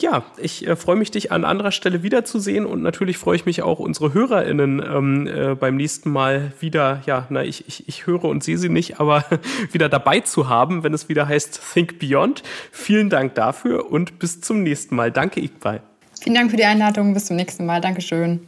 [0.00, 3.62] ja, ich äh, freue mich, dich an anderer Stelle wiederzusehen und natürlich freue ich mich
[3.62, 8.42] auch, unsere HörerInnen äh, beim nächsten Mal wieder, ja, na, ich, ich, ich höre und
[8.42, 9.24] sehe sie nicht, aber
[9.72, 12.42] wieder dabei zu haben, wenn es wieder heißt Think Beyond.
[12.72, 15.10] Vielen Dank dafür und bis zum nächsten Mal.
[15.10, 15.82] Danke, Iqbal.
[16.20, 17.14] Vielen Dank für die Einladung.
[17.14, 17.80] Bis zum nächsten Mal.
[17.80, 18.46] Dankeschön.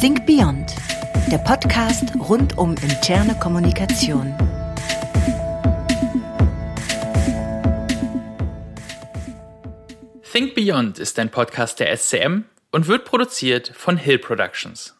[0.00, 0.74] Think Beyond,
[1.30, 4.34] der Podcast rund um interne Kommunikation.
[10.30, 14.94] Think Beyond ist ein Podcast der SCM und wird produziert von Hill Productions.